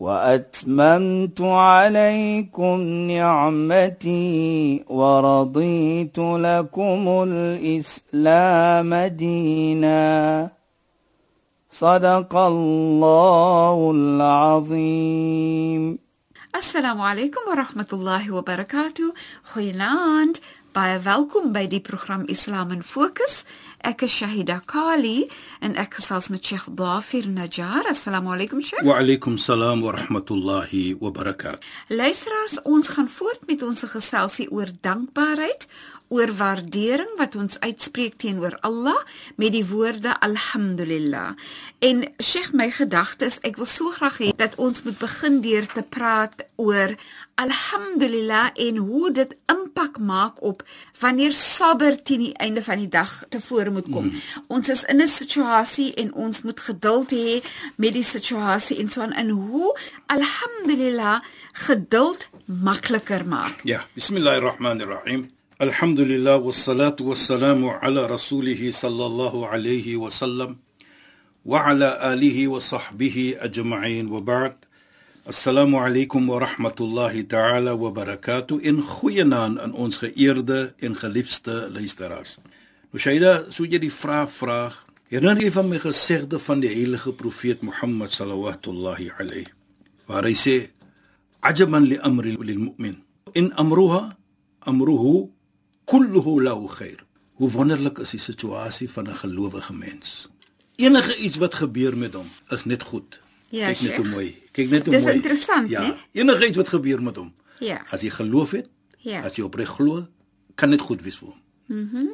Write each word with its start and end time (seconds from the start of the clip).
وأتممت 0.00 1.40
عليكم 1.40 2.80
نعمتي 3.10 4.84
ورضيت 4.88 6.18
لكم 6.18 7.24
الإسلام 7.28 8.94
دينا. 8.94 10.50
صدق 11.70 12.36
الله 12.36 13.90
العظيم. 13.94 15.98
السلام 16.56 17.00
عليكم 17.00 17.40
ورحمة 17.50 17.86
الله 17.92 18.34
وبركاته. 18.34 19.14
خيلاند 19.42 20.36
بايا 20.74 20.98
فالكم 20.98 21.52
بيدي 21.52 21.84
بروخرام 21.88 22.26
اسلام 22.30 22.80
فوكس 22.80 23.44
Ek 23.86 24.02
is 24.02 24.10
Shahida 24.10 24.58
Kali 24.66 25.28
en 25.62 25.76
ek 25.78 26.00
gesels 26.00 26.28
met 26.34 26.42
Sheikh 26.42 26.66
Dafir 26.74 27.28
Najjar. 27.30 27.86
Assalamu 27.86 28.32
alaykum 28.34 28.58
Sheikh. 28.58 28.82
Wa 28.82 28.98
alaykum 28.98 29.38
salaam 29.38 29.84
wa 29.86 29.92
rahmatullahi 29.94 30.98
wa 30.98 31.12
barakatuh. 31.14 31.62
Luisteraars, 31.94 32.58
ons 32.64 32.88
gaan 32.88 33.08
voort 33.08 33.46
met 33.46 33.62
ons 33.62 33.84
geselsie 33.92 34.48
oor 34.50 34.66
dankbaarheid, 34.82 35.68
oor 36.08 36.32
waardering 36.34 37.10
wat 37.20 37.36
ons 37.36 37.60
uitspreek 37.60 38.16
teenoor 38.18 38.56
Allah 38.66 38.98
met 39.36 39.52
die 39.54 39.64
woorde 39.68 40.16
alhamdulillah. 40.26 41.36
En 41.78 42.02
Sheikh, 42.18 42.50
my 42.56 42.72
gedagte 42.74 43.28
is 43.30 43.38
ek 43.46 43.60
wil 43.62 43.68
so 43.70 43.94
graag 43.94 44.18
hê 44.24 44.32
dat 44.34 44.58
ons 44.58 44.82
moet 44.82 44.98
begin 44.98 45.38
deur 45.44 45.70
te 45.70 45.84
praat 45.86 46.48
oor 46.56 46.96
alhamdulillah 47.38 48.50
en 48.58 48.82
hoe 48.82 49.12
dit 49.14 49.36
impak 49.46 49.67
maak 49.98 50.42
op 50.42 50.62
wanneer 51.00 51.32
sabber 51.32 52.02
teen 52.02 52.18
die 52.18 52.34
einde 52.34 52.62
van 52.62 52.78
die 52.82 52.88
dag 52.88 53.24
tevore 53.28 53.70
moet 53.70 53.86
kom. 53.90 54.04
Mm. 54.10 54.20
Ons 54.46 54.68
is 54.68 54.82
in 54.84 55.00
'n 55.02 55.08
situasie 55.08 55.94
en 55.94 56.12
ons 56.14 56.42
moet 56.42 56.60
geduld 56.60 57.10
hê 57.10 57.42
met 57.76 57.92
die 57.92 58.02
situasie 58.02 58.78
en 58.78 58.90
so 58.90 59.00
aan 59.00 59.12
en 59.12 59.28
hoe 59.28 59.78
alhamdulillah 60.06 61.20
geduld 61.52 62.28
makliker 62.44 63.26
maak. 63.26 63.60
Ja, 63.64 63.86
bismillahirrahmanirrahim. 63.94 65.30
Alhamdulillah 65.58 66.38
wassalatu 66.38 67.04
wassalamu 67.10 67.74
ala 67.82 68.06
rasulih 68.06 68.72
sallallahu 68.72 69.46
alayhi 69.50 69.96
wa 69.96 70.10
sallam 70.10 70.58
wa 71.42 71.64
ala 71.66 71.98
alihi 72.00 72.46
wa 72.46 72.60
sahbihi 72.60 73.38
ajma'in 73.42 74.08
wa 74.08 74.20
ba'd. 74.20 74.67
Assalamu 75.28 75.76
alaykum 75.76 76.24
wa 76.26 76.40
rahmatullahi 76.40 77.28
ta'ala 77.28 77.76
wa 77.76 77.90
barakatuh. 77.92 78.64
In 78.64 78.80
goeienaand 78.80 79.58
aan 79.60 79.74
ons 79.76 79.98
geëerde 80.00 80.72
en 80.80 80.96
geliefde 80.96 81.68
luisteraars. 81.68 82.38
Nou 82.88 82.96
Shaida, 82.96 83.44
so 83.52 83.68
jy 83.68 83.76
die 83.82 83.92
vraag 83.92 84.32
vra, 84.32 84.72
herinner 85.12 85.44
jy 85.44 85.50
van 85.52 85.68
my 85.68 85.82
gesegde 85.82 86.40
van 86.40 86.64
die 86.64 86.70
heilige 86.72 87.12
profeet 87.12 87.60
Mohammed 87.60 88.16
sallallahu 88.16 89.12
alayhi 89.20 89.44
waar 90.08 90.24
hy 90.24 90.32
sê 90.32 90.56
ajaban 91.44 91.84
li 91.92 92.00
amri 92.00 92.32
lil 92.40 92.64
mu'min 92.64 92.96
in 93.36 93.52
amruha 93.60 94.16
amruhu 94.64 95.28
kulluhu 95.84 96.40
lahu 96.40 96.72
khair. 96.72 97.04
Hoe 97.36 97.52
wonderlik 97.52 98.00
is 98.00 98.16
die 98.16 98.24
situasie 98.32 98.88
van 98.88 99.12
'n 99.12 99.20
gelowige 99.28 99.76
mens. 99.76 100.32
Enige 100.80 101.16
iets 101.20 101.36
wat 101.36 101.54
gebeur 101.54 101.92
met 101.96 102.14
hom 102.14 102.32
is 102.48 102.64
net 102.64 102.82
goed. 102.82 103.20
Ja, 103.50 103.68
Kyk 103.68 103.80
net 103.80 103.96
hoe 103.96 104.08
mooi. 104.08 104.47
Kyk 104.58 104.70
net 104.74 104.86
hoe 104.88 104.94
Dis 104.96 105.04
mooi. 105.06 105.14
interessant, 105.14 105.68
ja. 105.70 105.82
né? 105.86 105.94
Enige 106.18 106.48
iets 106.48 106.56
wat 106.58 106.68
gebeur 106.74 107.02
met 107.02 107.16
hom. 107.16 107.32
Ja. 107.62 107.78
As 107.94 108.02
jy 108.02 108.10
geloof 108.10 108.50
het, 108.58 108.66
Ja. 109.06 109.20
as 109.22 109.36
jy 109.38 109.44
opreg 109.46 109.68
glo, 109.78 110.06
kan 110.58 110.70
dit 110.74 110.80
goed 110.82 111.02
wees 111.06 111.16
vir 111.20 111.28
hom. 111.28 111.40
Mhm. 111.66 112.06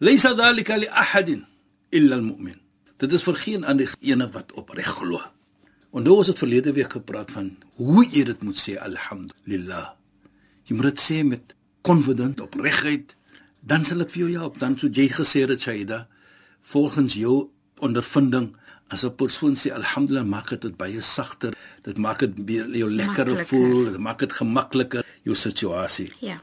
Laysa 0.00 0.34
dhalika 0.34 0.76
li 0.76 0.86
ahadin 0.88 1.44
illa 1.92 2.16
al-mu'min. 2.16 2.56
Dit 2.96 3.12
is 3.12 3.22
vir 3.22 3.34
geen 3.36 3.64
ander 3.64 3.92
ene 4.00 4.30
wat 4.32 4.52
opreg 4.56 4.86
glo. 4.88 5.20
Onthou 5.92 6.16
ons 6.16 6.26
het 6.32 6.38
verlede 6.38 6.72
week 6.72 6.92
gepraat 6.92 7.30
van 7.32 7.56
hoe 7.76 8.04
jy 8.08 8.24
dit 8.24 8.42
moet 8.42 8.56
sê 8.56 8.76
alhamdulillah. 8.80 9.90
Jy 10.68 10.76
moet 10.76 10.88
dit 10.90 11.00
sê 11.00 11.22
met 11.24 11.54
confident 11.82 12.40
opregheid, 12.40 13.16
dan 13.60 13.84
sal 13.84 13.98
dit 13.98 14.12
vir 14.12 14.22
jou 14.28 14.32
help. 14.40 14.58
Dan 14.58 14.78
so 14.78 14.88
jy 14.88 15.08
gesê 15.08 15.44
het 15.48 15.60
Shaida, 15.62 16.06
volgens 16.72 17.14
jou 17.14 17.50
ondervinding 17.80 18.56
as 18.88 19.04
'n 19.04 19.14
persoon 19.16 19.54
sê 19.56 19.70
alhamdulillah 19.70 20.26
maak 20.26 20.48
dit 20.60 20.76
baie 20.76 21.00
sagter. 21.00 21.52
Dit 21.82 21.98
maak 21.98 22.18
dit 22.18 22.32
jou 22.82 22.90
lekkerder 22.90 23.34
Makliker. 23.34 23.46
voel, 23.46 23.84
dit 23.84 23.98
maak 23.98 24.18
dit 24.18 24.32
gemakliker 24.32 25.02
jou 25.22 25.34
situasie. 25.34 26.12
Ja. 26.20 26.38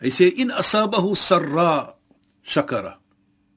Hy 0.00 0.10
sê 0.10 0.32
in 0.36 0.50
asabahu 0.50 1.14
sarra 1.14 1.94
shakara 2.42 2.98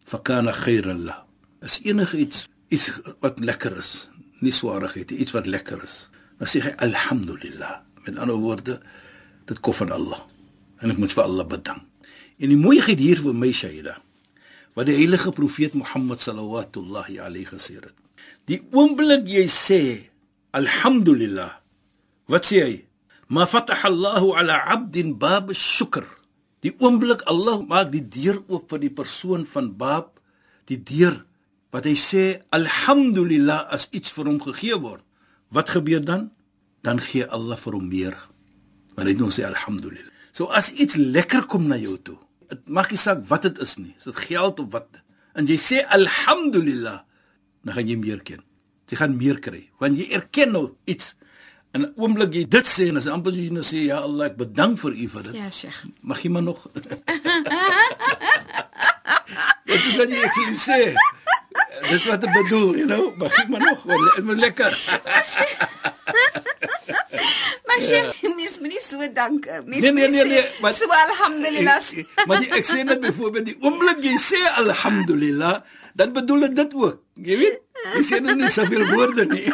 fakana 0.06 0.54
khairan 0.54 1.04
la. 1.06 1.26
As 1.62 1.80
enige 1.84 2.18
iets 2.18 2.48
iets 2.70 2.92
wat 3.20 3.40
lekker 3.40 3.78
is, 3.78 4.10
nie 4.40 4.54
swaarigheid, 4.54 5.12
iets 5.12 5.34
wat 5.34 5.46
lekker 5.50 5.84
is, 5.84 6.10
dan 6.38 6.48
sê 6.48 6.62
hy 6.62 6.74
alhamdulillah. 6.86 7.82
Met 8.06 8.18
ander 8.18 8.38
woorde, 8.38 8.80
dit 9.50 9.60
kom 9.60 9.74
van 9.74 9.92
Allah. 9.92 10.22
En 10.80 10.94
ek 10.94 10.98
moet 11.02 11.14
vir 11.14 11.24
Allah 11.24 11.48
bedank. 11.50 11.84
En 12.40 12.48
die 12.54 12.60
mooiheid 12.60 13.02
hier 13.02 13.20
vir 13.20 13.36
my 13.36 13.50
Shaida, 13.52 13.98
wat 14.78 14.88
die 14.88 14.96
heilige 14.96 15.34
profeet 15.36 15.74
Mohammed 15.76 16.22
sallallahu 16.24 17.18
alayhi 17.20 17.50
gesê 17.50 17.82
het. 17.82 17.92
Die 18.50 18.62
oomblik 18.74 19.28
jy 19.30 19.46
sê 19.46 19.82
alhamdulillah, 20.58 21.52
wat 22.32 22.50
sê 22.50 22.64
hy? 22.66 22.78
Ma 23.30 23.46
fataha 23.46 23.88
Allahu 23.94 24.34
ala 24.34 24.58
'abdin 24.66 25.14
bab 25.14 25.54
ash-shukr. 25.54 26.08
Die 26.66 26.74
oomblik 26.84 27.24
Allah 27.32 27.62
maak 27.64 27.92
die 27.94 28.04
deur 28.04 28.42
oop 28.52 28.68
vir 28.72 28.82
die 28.84 28.92
persoon 28.92 29.46
van 29.48 29.72
Bab, 29.80 30.20
die 30.68 30.76
deur 30.76 31.22
wat 31.72 31.86
hy 31.88 31.96
sê 31.96 32.24
alhamdulillah 32.56 33.70
as 33.72 33.88
iets 33.96 34.12
vir 34.12 34.28
hom 34.28 34.40
gegee 34.44 34.76
word. 34.76 35.06
Wat 35.56 35.72
gebeur 35.72 36.04
dan? 36.04 36.30
Dan 36.84 37.00
gee 37.00 37.24
Allah 37.26 37.58
vir 37.58 37.78
hom 37.78 37.88
meer. 37.88 38.16
Want 38.98 39.08
hy 39.08 39.16
doen 39.16 39.32
sê 39.32 39.46
alhamdulillah. 39.48 40.12
So 40.36 40.50
as 40.52 40.74
iets 40.76 40.98
lekker 41.00 41.48
kom 41.50 41.70
na 41.70 41.78
jou 41.80 41.96
toe, 42.04 42.18
dit 42.50 42.60
maak 42.68 42.92
nie 42.92 43.00
saak 43.00 43.24
wat 43.30 43.48
dit 43.48 43.62
is 43.64 43.78
nie. 43.80 43.94
Is 43.98 44.10
dit 44.10 44.20
geld 44.30 44.60
of 44.60 44.74
wat? 44.76 45.00
En 45.38 45.48
jy 45.48 45.58
sê 45.62 45.84
alhamdulillah, 45.96 47.06
dan 47.64 47.74
gaan 47.76 47.88
jy 47.88 47.96
meer 47.98 48.22
ken. 48.24 48.44
Jy 48.90 48.98
gaan 48.98 49.18
meer 49.18 49.40
kry 49.40 49.70
want 49.80 49.98
jy 49.98 50.08
erken 50.16 50.52
nou 50.52 50.70
iets. 50.86 51.16
En 51.72 51.82
'n 51.82 51.94
oomblik 51.98 52.34
jy 52.34 52.48
dit 52.48 52.66
sê 52.66 52.88
en 52.90 52.98
as 52.98 53.08
amper 53.08 53.32
jy 53.34 53.50
nou 53.54 53.62
sê 53.64 53.86
ja 53.86 53.98
Allah, 54.02 54.26
ek 54.26 54.38
bedank 54.38 54.80
vir 54.80 54.92
u 54.92 55.08
vir 55.08 55.24
dit. 55.24 55.34
Ja, 55.36 55.50
Sheikh. 55.50 55.84
Mag 56.02 56.22
jy 56.24 56.30
maar 56.30 56.42
nog 56.44 56.66
Wat 59.70 59.78
is 59.86 59.96
wat 59.98 60.10
jy 60.10 60.22
actually 60.26 60.58
sê? 60.58 60.80
Dit 61.90 62.06
wat 62.10 62.24
ek 62.26 62.34
bedoel, 62.34 62.76
you 62.82 62.88
know, 62.90 63.14
mag 63.22 63.36
jy 63.38 63.46
maar 63.54 63.62
nog, 63.62 63.84
dit 64.16 64.26
moet 64.26 64.38
lekker. 64.42 64.74
Maar 67.70 67.82
Sheikh, 67.86 68.22
mens 68.40 68.58
moet 68.60 68.72
nie 68.74 68.82
so 68.82 68.98
dank. 69.14 69.46
Mens 69.66 69.82
Nee, 69.84 69.92
nee, 69.94 70.08
nee, 70.10 70.24
sê, 70.24 70.28
nee, 70.28 70.46
maar- 70.62 70.74
so 70.74 70.88
alhamdulillah. 70.90 71.82
maar 72.26 72.40
die, 72.42 72.50
ek 72.58 72.66
sê 72.66 72.82
net 72.84 73.00
byvoorbeeld 73.04 73.46
die 73.46 73.58
oomblik 73.62 74.02
jy 74.04 74.16
sê 74.18 74.40
alhamdulillah, 74.58 75.62
dan 75.96 76.14
bedoel 76.14 76.44
ek 76.50 76.56
dit 76.56 76.74
ook. 76.74 77.00
Jy 77.16 77.38
weet, 77.38 77.58
jy 77.96 78.04
sê 78.06 78.20
nou 78.22 78.36
nie 78.40 78.50
soveel 78.54 78.86
woorde 78.94 79.26
nie. 79.30 79.48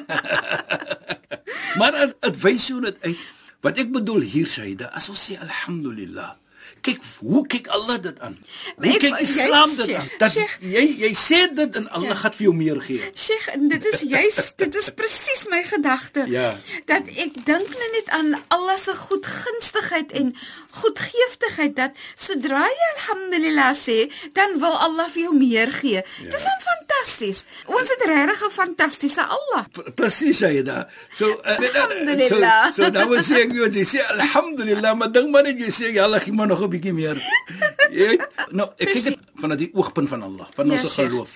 maar 1.79 1.91
dit- 1.99 2.15
dit 2.21 2.41
wys 2.43 2.67
jou 2.71 2.79
net 2.83 2.97
uit 3.05 3.17
wat 3.65 3.79
ek 3.81 3.89
bedoel 3.91 4.21
hier 4.29 4.45
Shaida, 4.47 4.91
as 4.93 5.09
ons 5.09 5.17
sê 5.29 5.37
alhamdulillah. 5.41 6.35
Kyk 6.85 7.01
hoe 7.19 7.41
kyk 7.49 7.67
Allah 7.73 7.97
dit 8.01 8.19
aan. 8.21 8.35
Hoe 8.77 8.91
ek- 8.93 8.99
kyk 9.01 9.19
Islam 9.25 9.69
juist, 9.69 9.77
dit 9.77 9.85
Sheikh, 9.89 9.99
aan? 9.99 10.09
Dat 10.21 10.31
Sheikh. 10.35 10.53
jy 10.61 10.83
jy 11.01 11.11
sê 11.17 11.39
dit 11.57 11.75
en 11.81 11.87
Allah 11.97 12.17
gaan 12.21 12.33
vir 12.37 12.45
jou 12.45 12.53
meer 12.53 12.79
gee. 12.85 13.01
Sheikh, 13.17 13.47
en 13.55 13.67
dit 13.71 13.85
is 13.93 14.03
juis 14.05 14.37
dit 14.61 14.75
is 14.81 14.89
presies 14.99 15.47
my 15.49 15.63
gedagte. 15.65 16.25
Ja. 16.29 16.51
Dat 16.85 17.09
ek 17.09 17.33
dink 17.49 17.69
nou 17.73 17.89
net 17.97 18.09
aan 18.19 18.29
Allah 18.53 18.77
se 18.77 18.93
goedgunstigheid 18.93 20.11
en 20.21 20.35
goedgeeftigheid 20.77 21.73
dat 21.75 21.91
sodra 22.19 22.65
jy 22.69 22.87
alhamdulillah 22.95 23.71
sê, 23.77 23.97
dan 24.37 24.59
wil 24.61 24.77
Allah 24.87 25.09
vir 25.13 25.23
jou 25.25 25.33
meer 25.37 25.71
gee. 25.81 26.03
Ja. 26.03 26.29
Dis 26.29 26.45
dan 26.45 26.61
fantasties. 26.69 27.43
Ons 27.65 27.89
het 27.95 28.05
regtig 28.05 28.45
'n 28.45 28.51
fantastiese 28.51 29.23
Allah. 29.25 29.65
Presies 29.95 30.37
Shaida. 30.37 30.87
So 31.11 31.25
uh, 31.41 31.57
Alhamdulillah. 31.57 32.71
So, 32.73 32.83
so 32.83 32.89
dan 32.91 33.09
sê 33.23 33.41
ek 33.45 33.51
jy 33.73 33.85
sê 33.87 33.99
alhamdulillah, 34.05 34.93
maar 34.97 35.11
dink 35.11 35.29
maar 35.31 35.43
net 35.43 35.57
jy 35.59 35.71
sê 35.71 35.93
ja, 35.95 36.03
Allah 36.05 36.21
gee 36.21 36.33
maar 36.33 36.47
nog 36.47 36.61
'n 36.61 36.69
bietjie 36.75 36.93
meer. 36.95 37.19
Jy 37.99 38.15
nou 38.51 38.67
ek 38.77 38.91
kyk 38.93 39.03
dit 39.09 39.19
vanuit 39.41 39.59
die 39.65 39.71
oogpunt 39.73 40.09
van 40.11 40.23
Allah, 40.27 40.47
van 40.55 40.67
Ja, 40.71 40.77
ons 40.79 40.91
Sheikh. 40.93 41.09
geloof. 41.09 41.33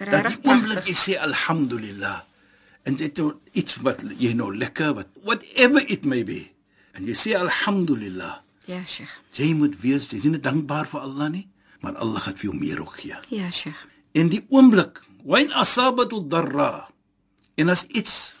Dat 0.00 0.28
die 0.32 0.38
oomblik 0.48 0.86
jy 0.88 0.94
sê 0.96 1.16
alhamdulillah 1.20 2.22
en 2.88 2.94
dit 2.96 3.18
nou 3.20 3.34
iets 3.52 3.76
wat 3.84 4.00
jy 4.16 4.30
nou 4.38 4.48
lekker 4.56 4.94
wat 4.96 5.10
whatever 5.26 5.82
it 5.92 6.04
may 6.08 6.22
be. 6.24 6.46
en 6.96 7.04
jy 7.06 7.14
sê 7.14 7.34
alhamdulillah, 7.38 8.40
Ja, 8.66 8.80
Sheikh. 8.84 9.10
jy 9.36 9.52
moet 9.54 9.76
wees 9.82 10.08
jy 10.10 10.18
is 10.24 10.40
dankbaar 10.40 10.86
vir 10.86 11.00
Allah 11.00 11.28
nie, 11.30 11.46
maar 11.82 11.94
Allah 11.96 12.20
gaan 12.20 12.34
vir 12.36 12.50
jou 12.50 12.56
meer 12.58 12.80
ook 12.80 12.96
gee. 13.00 13.14
Ja, 13.28 13.50
Sheikh. 13.50 13.78
En 14.14 14.28
die 14.28 14.40
oomblik, 14.50 15.00
wain 15.24 15.52
asabatu 15.52 16.22
darra, 16.28 16.88
en 17.56 17.68
as 17.68 17.84
iets 17.86 18.34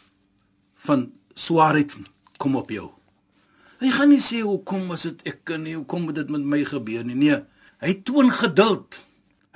van 0.86 1.10
swaarheid 1.34 1.94
kom 2.38 2.56
op 2.56 2.70
jou. 2.70 2.90
Hy 3.80 3.88
gaan 3.96 4.10
nie 4.12 4.20
sê 4.20 4.42
hoekom 4.44 4.88
was 4.92 5.06
dit 5.08 5.22
ek 5.30 5.38
kan 5.48 5.62
nie, 5.64 5.74
hoekom 5.78 6.06
het 6.10 6.18
dit 6.20 6.30
met 6.34 6.42
my 6.44 6.60
gebeur 6.68 7.04
nie. 7.08 7.14
Nee, 7.16 7.38
hy 7.80 7.92
toon 8.04 8.28
geduld. 8.32 8.98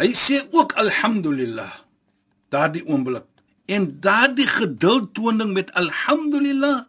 Hy 0.01 0.09
sê 0.17 0.41
ook 0.53 0.73
alhamdulillah 0.81 1.73
daardie 2.55 2.85
oomblik. 2.89 3.27
En 3.69 3.89
daardie 4.01 4.47
geduldtoning 4.49 5.53
met 5.57 5.73
alhamdulillah 5.77 6.85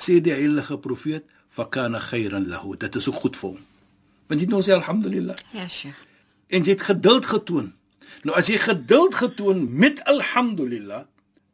sê 0.00 0.18
die 0.24 0.32
heilige 0.32 0.78
profeet 0.80 1.24
fakana 1.48 2.00
khairan 2.00 2.48
lahu. 2.48 2.76
Dit 2.80 2.96
is 2.96 3.08
ook 3.08 3.20
goed 3.24 3.36
vir 3.36 3.48
hom. 3.54 3.60
Want 4.28 4.40
jy 4.44 4.48
nou 4.52 4.60
sê 4.64 4.72
alhamdulillah 4.76 5.36
Ja, 5.56 5.68
Sheikh. 5.68 5.96
en 6.48 6.64
jy 6.64 6.72
het 6.76 6.82
geduld 6.88 7.26
getoon. 7.26 7.72
Nou 8.24 8.36
as 8.36 8.48
jy 8.48 8.56
geduld 8.60 9.14
getoon 9.14 9.66
met 9.72 10.00
alhamdulillah 10.08 11.04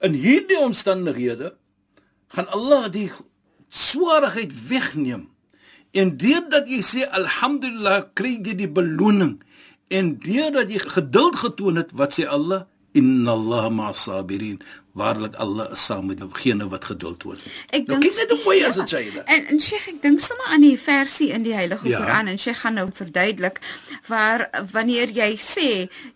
in 0.06 0.14
hierdie 0.14 0.58
omstandighede 0.62 1.54
gaan 2.34 2.46
Allah 2.54 2.86
die 2.92 3.10
swaarheid 3.74 4.52
wegneem. 4.68 5.26
En 5.94 6.14
deurdat 6.18 6.70
jy 6.70 6.80
sê 6.82 7.02
alhamdulillah 7.18 8.14
kry 8.18 8.38
jy 8.42 8.54
die 8.58 8.70
beloning 8.70 9.36
en 9.94 10.14
deurdat 10.22 10.70
jy 10.72 10.80
geduld 10.82 11.36
getoon 11.42 11.82
het 11.82 11.90
wat 11.98 12.16
sê 12.16 12.26
Allah 12.26 12.64
inna 12.98 13.34
Allah 13.34 13.68
ma'as 13.70 14.06
sabirin 14.06 14.58
waarlik 14.94 15.34
Allah 15.42 15.72
is 15.74 15.84
saam 15.84 16.06
met 16.06 16.20
diegene 16.22 16.68
wat 16.70 16.84
geduld 16.84 17.18
toon. 17.18 17.38
Ek 17.74 17.88
nou, 17.88 17.98
dink 17.98 18.04
kyk 18.06 18.18
net 18.20 18.30
hoe 18.30 18.40
mooi 18.44 18.58
is 18.62 18.76
dit 18.78 18.92
sê 18.92 19.00
dit. 19.10 19.24
En 19.36 19.48
en 19.50 19.60
Sheikh, 19.60 19.88
ek 19.90 19.98
dink 20.04 20.22
sommer 20.22 20.52
aan 20.54 20.62
die 20.62 20.78
versie 20.78 21.30
in 21.34 21.42
die 21.46 21.54
Heilige 21.54 21.88
Ja. 21.90 21.98
Koran 22.04 22.30
en 22.30 22.38
Sheikh 22.38 22.60
gaan 22.62 22.78
nou 22.78 22.86
verduidelik 22.94 23.58
waar 24.06 24.46
wanneer 24.72 25.10
jy 25.10 25.30
sê 25.42 25.68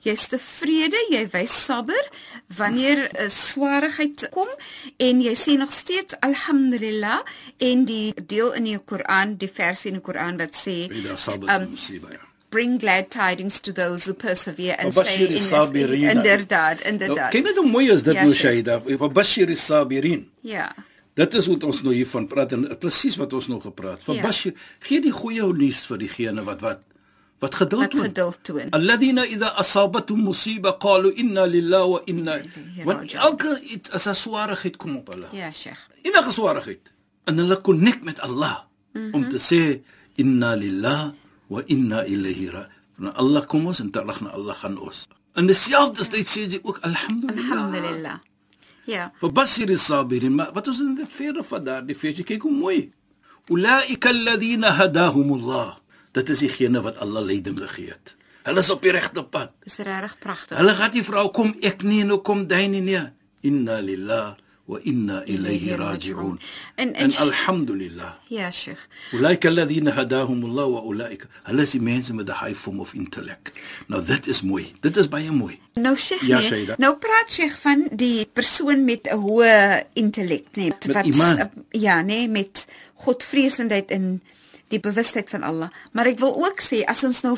jy's 0.07 0.29
tevrede, 0.31 1.01
jy 1.11 1.25
wys 1.35 1.57
sabber 1.65 2.11
wanneer 2.57 3.09
'n 3.11 3.31
swaarigheid 3.31 4.29
kom 4.31 4.49
en 4.97 5.23
jy 5.23 5.35
sê 5.35 5.59
nog 5.59 5.73
steeds 5.73 6.15
alhamdulillah 6.21 7.21
en 7.59 7.85
die 7.85 8.15
deel 8.27 8.53
in 8.53 8.65
die 8.65 8.79
Koran, 8.79 9.37
die 9.37 9.51
versie 9.51 9.91
in 9.91 9.99
die 9.99 10.07
Koran 10.07 10.39
wat 10.39 10.55
sê 10.55 10.87
um. 10.87 11.75
Ja. 12.11 12.29
Bring 12.51 12.79
glad 12.81 13.11
tidings 13.11 13.61
to 13.61 13.73
those 13.73 14.05
who 14.07 14.15
persevere 14.15 14.77
and 14.79 14.93
stay 14.95 15.25
in 15.27 16.17
inderdaad 16.17 16.79
Nou, 16.81 16.89
inderdaad 16.93 17.31
kyk 17.33 17.45
net 17.45 17.57
hoe 17.57 17.71
mooi 17.71 17.91
is 17.93 18.03
dit 18.03 18.15
Ja, 18.15 18.23
nou. 18.25 18.35
Shaida. 18.35 18.81
Wa 18.99 19.09
bashir 19.09 19.51
as-sabirin. 19.51 20.29
ja 20.41 20.75
Dit 21.19 21.35
is 21.35 21.47
wat 21.51 21.65
ons 21.65 21.81
nou 21.83 21.95
hiervan 21.95 22.27
praat 22.31 22.53
en 22.55 22.63
presies 22.79 23.17
wat 23.19 23.33
ons 23.35 23.49
nou 23.51 23.59
gepraat. 23.61 23.99
Van 24.07 24.15
Ja. 24.15 24.23
Bashir, 24.23 24.53
gee 24.87 25.01
die 25.01 25.11
goeie 25.13 25.43
nuus 25.53 25.81
vir 25.87 25.99
diegene 25.99 26.45
wat 26.45 26.61
wat 26.61 26.81
wat 27.39 27.55
geduld 27.55 27.83
wat 27.83 27.91
toon. 27.91 28.03
geduld 28.05 28.39
toon 28.43 28.71
Alladhina 28.71 29.25
idha 29.27 29.53
asabatuhum 29.63 30.25
musiba 30.31 30.73
qalu 30.79 31.13
inna 31.23 31.47
lillahi 31.47 31.91
wa 31.91 32.01
inna 32.07 32.39
want 32.85 33.13
elke 33.15 33.53
as 33.93 34.07
'n 34.07 34.15
swaarheid 34.15 34.77
kom 34.77 34.97
op 34.97 35.09
hulle. 35.13 35.29
ja 35.33 35.53
Sheikh 35.53 35.79
Enige 36.03 36.33
swaarheid 36.33 36.93
en 37.25 37.39
hulle 37.39 37.61
connect 37.61 38.03
met 38.05 38.21
Allah 38.21 38.65
mm 38.93 39.03
-hmm. 39.03 39.15
om 39.15 39.29
te 39.29 39.39
sê 39.39 39.81
inna 40.17 40.55
lillahi 40.55 41.13
wa 41.49 41.63
inna 41.67 42.05
ilayhi 42.07 42.51
ra. 42.53 42.69
Na 42.99 43.13
Allah 43.21 43.47
kom 43.47 43.67
ons 43.71 43.81
en 43.81 43.91
terug 43.95 44.21
na 44.25 44.35
Allah 44.37 44.57
gaan 44.59 44.79
ons. 44.79 45.07
In 45.39 45.47
dieselfde 45.47 46.07
tyd 46.11 46.29
sê 46.29 46.47
jy 46.51 46.61
ook 46.63 46.81
alhamdulillah. 46.83 47.53
Alhamdulillah. 47.53 48.17
Ja. 48.89 49.11
Fabashir 49.21 49.71
as-sabirin. 49.73 50.35
Maar 50.35 50.53
wat 50.57 50.69
ons 50.69 50.81
net 50.83 51.13
verder 51.13 51.45
van 51.47 51.65
daardie 51.65 51.97
feesjie 51.97 52.27
kyk 52.27 52.49
hoe 52.49 52.55
mooi. 52.55 52.81
Ulaika 53.53 54.11
alladhina 54.15 54.75
hadahumullah. 54.81 55.79
Dit 56.17 56.33
is 56.35 56.43
diegene 56.45 56.83
wat 56.83 56.99
Allah 57.05 57.23
leiding 57.23 57.61
gegee 57.61 57.93
het. 57.93 58.17
Hulle 58.49 58.65
is 58.65 58.71
op 58.73 58.83
die 58.83 58.93
regte 58.97 59.23
pad. 59.25 59.53
Dis 59.65 59.79
regtig 59.85 60.19
pragtig. 60.25 60.59
Hulle 60.59 60.75
gaan 60.75 60.93
nie 60.97 61.05
vra 61.05 61.25
kom 61.37 61.55
ek 61.61 61.85
nee, 61.85 61.89
nou 61.89 61.93
nie 61.93 62.03
en 62.05 62.13
hoe 62.17 62.23
kom 62.25 62.45
jy 62.49 62.65
nie 62.73 62.85
nie. 62.89 63.03
Inna 63.47 63.81
lillahi 63.85 64.48
ilayhi 65.25 65.73
raji'un. 65.77 66.39
En- 66.75 66.95
en 66.95 66.95
en 66.95 67.11
sh- 67.13 67.21
alhamdulillah. 67.21 68.13
Ja, 68.29 68.51
Sheikh. 68.53 68.81
alladhina 69.47 69.91
hadahum 69.93 70.45
Allah 70.45 70.69
wa 70.73 70.81
ulaika. 70.83 71.27
Hulle 71.49 71.63
is 71.63 71.71
die 71.71 71.81
mense 71.81 72.15
met 72.15 72.29
'n 72.29 72.45
high 72.45 72.55
form 72.59 72.81
of 72.81 72.93
intellect. 72.95 73.59
Nou 73.87 74.05
dit 74.05 74.27
is 74.27 74.43
mooi. 74.43 74.75
Dit 74.81 74.97
is 74.97 75.09
baie 75.09 75.31
mooi. 75.31 75.59
Nou 75.75 75.97
Sheikh, 75.97 76.23
Ja, 76.27 76.39
nee, 76.41 76.69
nou 76.77 76.97
praat 76.97 77.31
Sheikh 77.33 77.57
van 77.61 77.89
die 77.93 78.27
persoon 78.33 78.85
met 78.85 79.09
'n 79.13 79.17
hoë 79.17 79.83
intellek, 79.93 80.45
nee, 80.53 80.73
Met 80.87 81.07
iman. 81.07 81.39
uh, 81.39 81.45
ja, 81.71 82.03
nee, 82.03 82.29
met 82.29 82.67
godvreesendheid 82.95 83.91
en 83.91 84.23
die 84.69 84.81
bewustheid 84.81 85.31
van 85.31 85.43
Allah. 85.43 85.69
Maar 85.93 86.07
ek 86.07 86.19
wil 86.19 86.45
ook 86.45 86.61
sê 86.61 86.85
as 86.85 87.05
ons 87.05 87.21
nou 87.23 87.37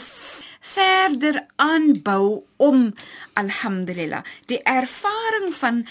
verder 0.60 1.46
aanbou 1.56 2.42
om 2.56 2.94
alhamdulillah, 3.32 4.22
die 4.46 4.62
ervaring 4.62 5.54
van 5.54 5.86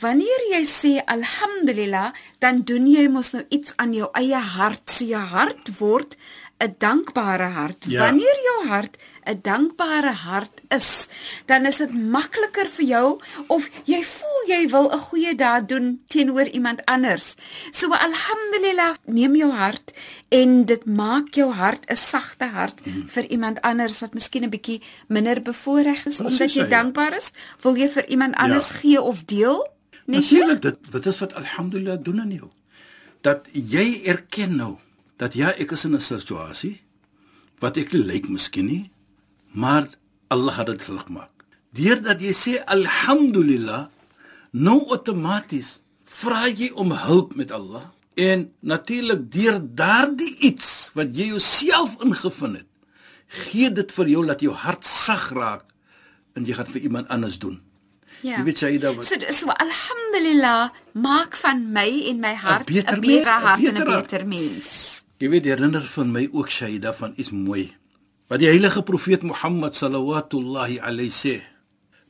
Wanneer 0.00 0.42
jy 0.52 0.64
sê 0.66 0.92
alhamdulillah, 1.06 2.12
dan 2.40 2.62
doen 2.64 2.86
jy 2.86 3.08
mos 3.08 3.32
nou 3.32 3.44
iets 3.50 3.72
aan 3.76 3.92
jou 3.94 4.08
eie 4.18 4.38
hart. 4.38 4.90
So 4.90 5.04
jou 5.04 5.20
hart 5.20 5.68
word 5.78 6.16
'n 6.62 6.74
dankbare 6.78 7.50
hart. 7.58 7.84
Ja. 7.88 8.04
Wanneer 8.06 8.38
jou 8.48 8.68
hart 8.68 8.96
'n 9.26 9.38
dankbare 9.42 10.12
hart 10.12 10.60
is, 10.70 11.08
dan 11.46 11.66
is 11.66 11.76
dit 11.76 11.92
makliker 11.92 12.66
vir 12.68 12.84
jou 12.86 13.20
of 13.48 13.68
jy 13.84 14.02
voel 14.04 14.42
jy 14.48 14.68
wil 14.70 14.90
'n 14.92 14.98
goeie 14.98 15.34
daad 15.34 15.68
doen 15.68 16.00
teenoor 16.08 16.46
iemand 16.46 16.84
anders. 16.86 17.34
So 17.72 17.88
alhamdulillah, 17.92 18.94
neem 19.06 19.36
jou 19.36 19.50
hart 19.50 19.92
en 20.30 20.64
dit 20.64 20.84
maak 20.86 21.34
jou 21.34 21.52
hart 21.52 21.84
'n 21.90 21.96
sagte 21.96 22.44
hart 22.44 22.86
Mhm. 22.86 23.08
vir 23.08 23.24
iemand 23.30 23.60
anders 23.60 24.00
wat 24.00 24.14
miskien 24.14 24.44
'n 24.44 24.50
bietjie 24.50 24.82
minder 25.08 25.42
bevoordeel 25.42 25.94
is 25.94 26.02
Presies, 26.02 26.20
omdat 26.20 26.52
jy 26.54 26.60
ja. 26.62 26.68
dankbaar 26.68 27.16
is. 27.16 27.30
Wil 27.62 27.74
jy 27.76 27.88
vir 27.88 28.06
iemand 28.08 28.34
anders 28.36 28.68
Ja. 28.68 28.74
gee 28.74 29.02
of 29.02 29.24
deel? 29.24 29.66
Nee? 30.06 30.18
Natuurlik 30.18 30.62
dit 30.62 30.90
wat 30.90 31.06
is 31.06 31.18
wat 31.18 31.34
alhamdulillah 31.34 31.98
doen 32.02 32.20
aan 32.20 32.32
jou. 32.34 32.50
Dat 33.22 33.48
jy 33.52 34.02
erken 34.04 34.56
nou 34.56 34.76
dat 35.16 35.34
ja, 35.38 35.52
ek 35.54 35.70
is 35.76 35.84
in 35.84 35.94
'n 35.94 36.00
situasie 36.00 36.80
wat 37.62 37.76
ek 37.76 37.92
nie 37.92 38.02
lyk 38.02 38.28
miskien 38.28 38.66
nie, 38.66 38.90
maar 39.54 39.86
Allah 40.28 40.58
het 40.58 40.66
dit 40.66 40.82
gemaak. 40.82 41.30
Deurdat 41.70 42.20
jy 42.20 42.32
sê 42.34 42.52
alhamdulillah, 42.64 43.88
nou 44.50 44.78
outomaties 44.90 45.80
vra 46.04 46.48
jy 46.48 46.70
om 46.74 46.92
hulp 46.92 47.34
met 47.34 47.52
Allah 47.52 47.90
en 48.14 48.50
natuurlik 48.60 49.30
deur 49.32 49.60
daardie 49.62 50.36
iets 50.38 50.90
wat 50.94 51.16
jy 51.16 51.30
jouself 51.32 51.96
ingevind 52.04 52.56
het, 52.56 52.68
gee 53.28 53.70
dit 53.72 53.92
vir 53.92 54.08
jou 54.08 54.26
dat 54.26 54.40
jou 54.40 54.52
hart 54.52 54.84
sag 54.84 55.30
raak 55.32 55.64
en 56.36 56.44
jy 56.44 56.56
gaan 56.58 56.72
vir 56.72 56.82
iemand 56.82 57.08
anders 57.08 57.38
doen. 57.38 57.60
Ja. 58.22 58.38
Jy 58.38 58.44
weet 58.46 58.58
Shaida 58.62 58.92
wat 58.94 59.06
So 59.06 59.18
so 59.34 59.50
alhamdulillah 59.50 60.70
maak 60.94 61.34
van 61.42 61.64
my 61.74 61.90
en 62.10 62.20
my 62.22 62.34
hart 62.34 62.68
'n 62.70 62.74
beter 62.74 63.00
beter, 63.00 63.24
mens, 63.24 63.44
hart 63.46 63.64
en 63.64 63.74
'n 63.74 63.74
betere. 63.74 64.00
beter 64.02 64.26
mens. 64.26 64.68
Jy 65.18 65.28
weet 65.28 65.44
herinner 65.44 65.82
van 65.82 66.10
my 66.12 66.28
ook 66.32 66.50
Shaida 66.50 66.92
van 66.92 67.12
iets 67.16 67.30
mooi. 67.30 67.74
Wat 68.28 68.38
die 68.38 68.48
heilige 68.48 68.82
profeet 68.82 69.22
Mohammed 69.22 69.74
sallallahu 69.76 70.78
alayhi 70.80 71.10
sê: 71.10 71.42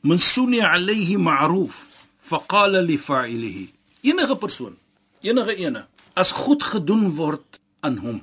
"Man 0.01 0.19
sunni 0.19 0.61
alayhi 0.61 1.17
ma'ruf, 1.17 2.07
faqala 2.21 2.81
li 2.81 2.97
fa'ilihi." 2.97 3.73
Enige 4.01 4.35
persoon, 4.37 4.77
enige 5.21 5.55
ene, 5.55 5.87
as 6.13 6.31
goed 6.31 6.63
gedoen 6.63 7.11
word 7.15 7.59
aan 7.79 7.97
hom. 7.97 8.21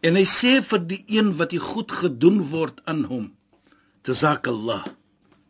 En 0.00 0.14
hy 0.14 0.24
sê 0.24 0.62
vir 0.62 0.78
die 0.86 1.04
een 1.06 1.36
wat 1.36 1.50
die 1.50 1.58
goed 1.58 1.92
gedoen 1.92 2.40
word 2.48 2.80
aan 2.84 3.04
hom: 3.04 3.34
"Jazakallah. 4.02 4.84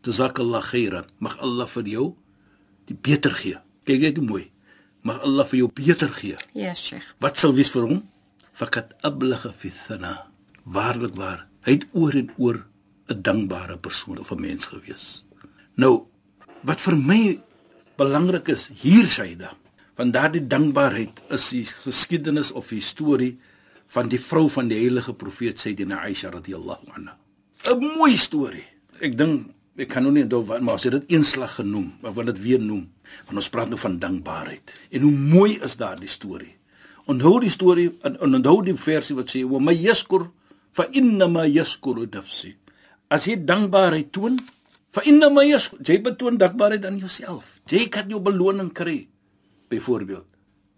Jazakallah 0.07 0.63
khairan." 0.63 1.07
Mag 1.19 1.37
Allah 1.43 1.67
vir 1.67 1.85
jou 1.91 2.07
die 2.87 2.95
beter 2.95 3.35
gee. 3.35 3.59
Kyk 3.85 4.01
net 4.01 4.21
mooi. 4.23 4.51
Mag 5.03 5.23
Allah 5.23 5.45
vir 5.47 5.59
jou 5.59 5.71
beter 5.71 6.11
gee. 6.15 6.37
Ja, 6.55 6.75
Sheikh. 6.75 7.15
Wat 7.21 7.39
sal 7.39 7.55
wees 7.55 7.71
vir 7.71 7.83
hom? 7.87 8.01
Fakat 8.57 8.95
ablagha 9.03 9.53
fi 9.53 9.71
thana. 9.71 10.27
Waarlik 10.65 11.15
waar. 11.15 11.47
Hy 11.67 11.79
het 11.79 11.87
oor 11.93 12.15
en 12.15 12.31
oor 12.39 12.65
'n 13.09 13.23
dankbare 13.23 13.79
persoon 13.79 14.19
of 14.19 14.31
'n 14.31 14.41
mens 14.41 14.67
gewees. 14.67 15.25
Nou, 15.75 16.07
wat 16.63 16.81
vir 16.81 16.97
my 16.97 17.41
belangrik 17.97 18.49
is 18.49 18.71
hier 18.75 19.07
Saida, 19.07 19.53
van 19.95 20.11
daardie 20.11 20.47
dankbaarheid 20.47 21.23
is 21.29 21.49
die 21.51 21.65
geskiedenis 21.65 22.53
of 22.53 22.69
die 22.69 22.81
storie 22.81 23.39
van 23.87 24.09
die 24.09 24.21
vrou 24.21 24.49
van 24.51 24.69
die 24.69 24.79
heilige 24.79 25.15
profeet 25.15 25.61
Sayyidina 25.61 26.03
Aisha 26.05 26.31
radhiyallahu 26.31 26.91
anha. 26.97 27.17
'n 27.71 27.79
Mooi 27.97 28.17
storie. 28.17 28.65
Ek 29.01 29.17
dink 29.17 29.51
ek 29.77 29.91
kan 29.93 30.07
nou 30.07 30.13
nie 30.15 30.25
wat 30.25 30.63
maar 30.65 30.79
as 30.79 30.87
jy 30.87 30.95
dit 30.97 31.11
eenslag 31.17 31.59
genoem, 31.59 31.91
maar 32.01 32.15
wil 32.17 32.31
dit 32.31 32.39
weer 32.41 32.61
noem. 32.63 32.87
Want 33.27 33.41
ons 33.43 33.51
praat 33.53 33.69
nou 33.71 33.79
van 33.79 33.99
dankbaarheid. 34.01 34.75
En 34.91 35.05
hoe 35.05 35.13
mooi 35.13 35.59
is 35.63 35.77
daardie 35.77 36.11
storie. 36.11 36.55
Onthou 37.07 37.37
die 37.41 37.53
storie 37.53 37.91
en, 38.03 38.17
en 38.19 38.39
onthou 38.41 38.63
die 38.67 38.75
versie 38.75 39.17
wat 39.17 39.31
sê 39.31 39.45
wa 39.47 39.61
may 39.63 39.77
yashkur 39.79 40.27
fa 40.75 40.89
inna 40.97 41.29
ma 41.31 41.45
yashkuru 41.47 42.09
nafsi. 42.11 42.57
As 43.13 43.29
jy 43.29 43.37
dankbaarheid 43.47 44.11
toon, 44.17 44.41
fa 44.91 45.05
inna 45.07 45.31
ma 45.31 45.45
yashkur, 45.47 45.85
jy 45.87 46.01
betoon 46.03 46.41
dankbaarheid 46.41 46.89
aan 46.89 46.99
jouself. 46.99 47.59
Jy 47.71 47.87
kan 47.93 48.11
jou 48.11 48.21
beloning 48.23 48.73
kry. 48.75 49.05
Byvoorbeeld, 49.71 50.27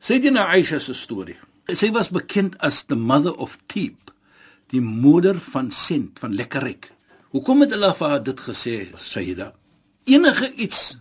Sayyidina 0.00 0.47
Aisha 0.52 0.78
se 0.81 0.95
storie. 0.95 1.37
Sy 1.69 1.90
was 1.93 2.09
bekend 2.09 2.55
as 2.64 2.85
the 2.88 2.97
mother 2.97 3.35
of 3.37 3.59
Tib, 3.69 4.12
die 4.73 4.81
moeder 4.81 5.37
van 5.52 5.73
sent, 5.75 6.21
van 6.23 6.37
lekkerryk. 6.37 6.88
Hoekom 7.28 7.61
het 7.61 7.75
hulle 7.76 7.90
vir 7.92 8.08
haar 8.08 8.23
dit 8.25 8.40
gesê, 8.40 8.75
Sayyida? 8.97 9.50
Enige 10.08 10.49
iets 10.56 10.97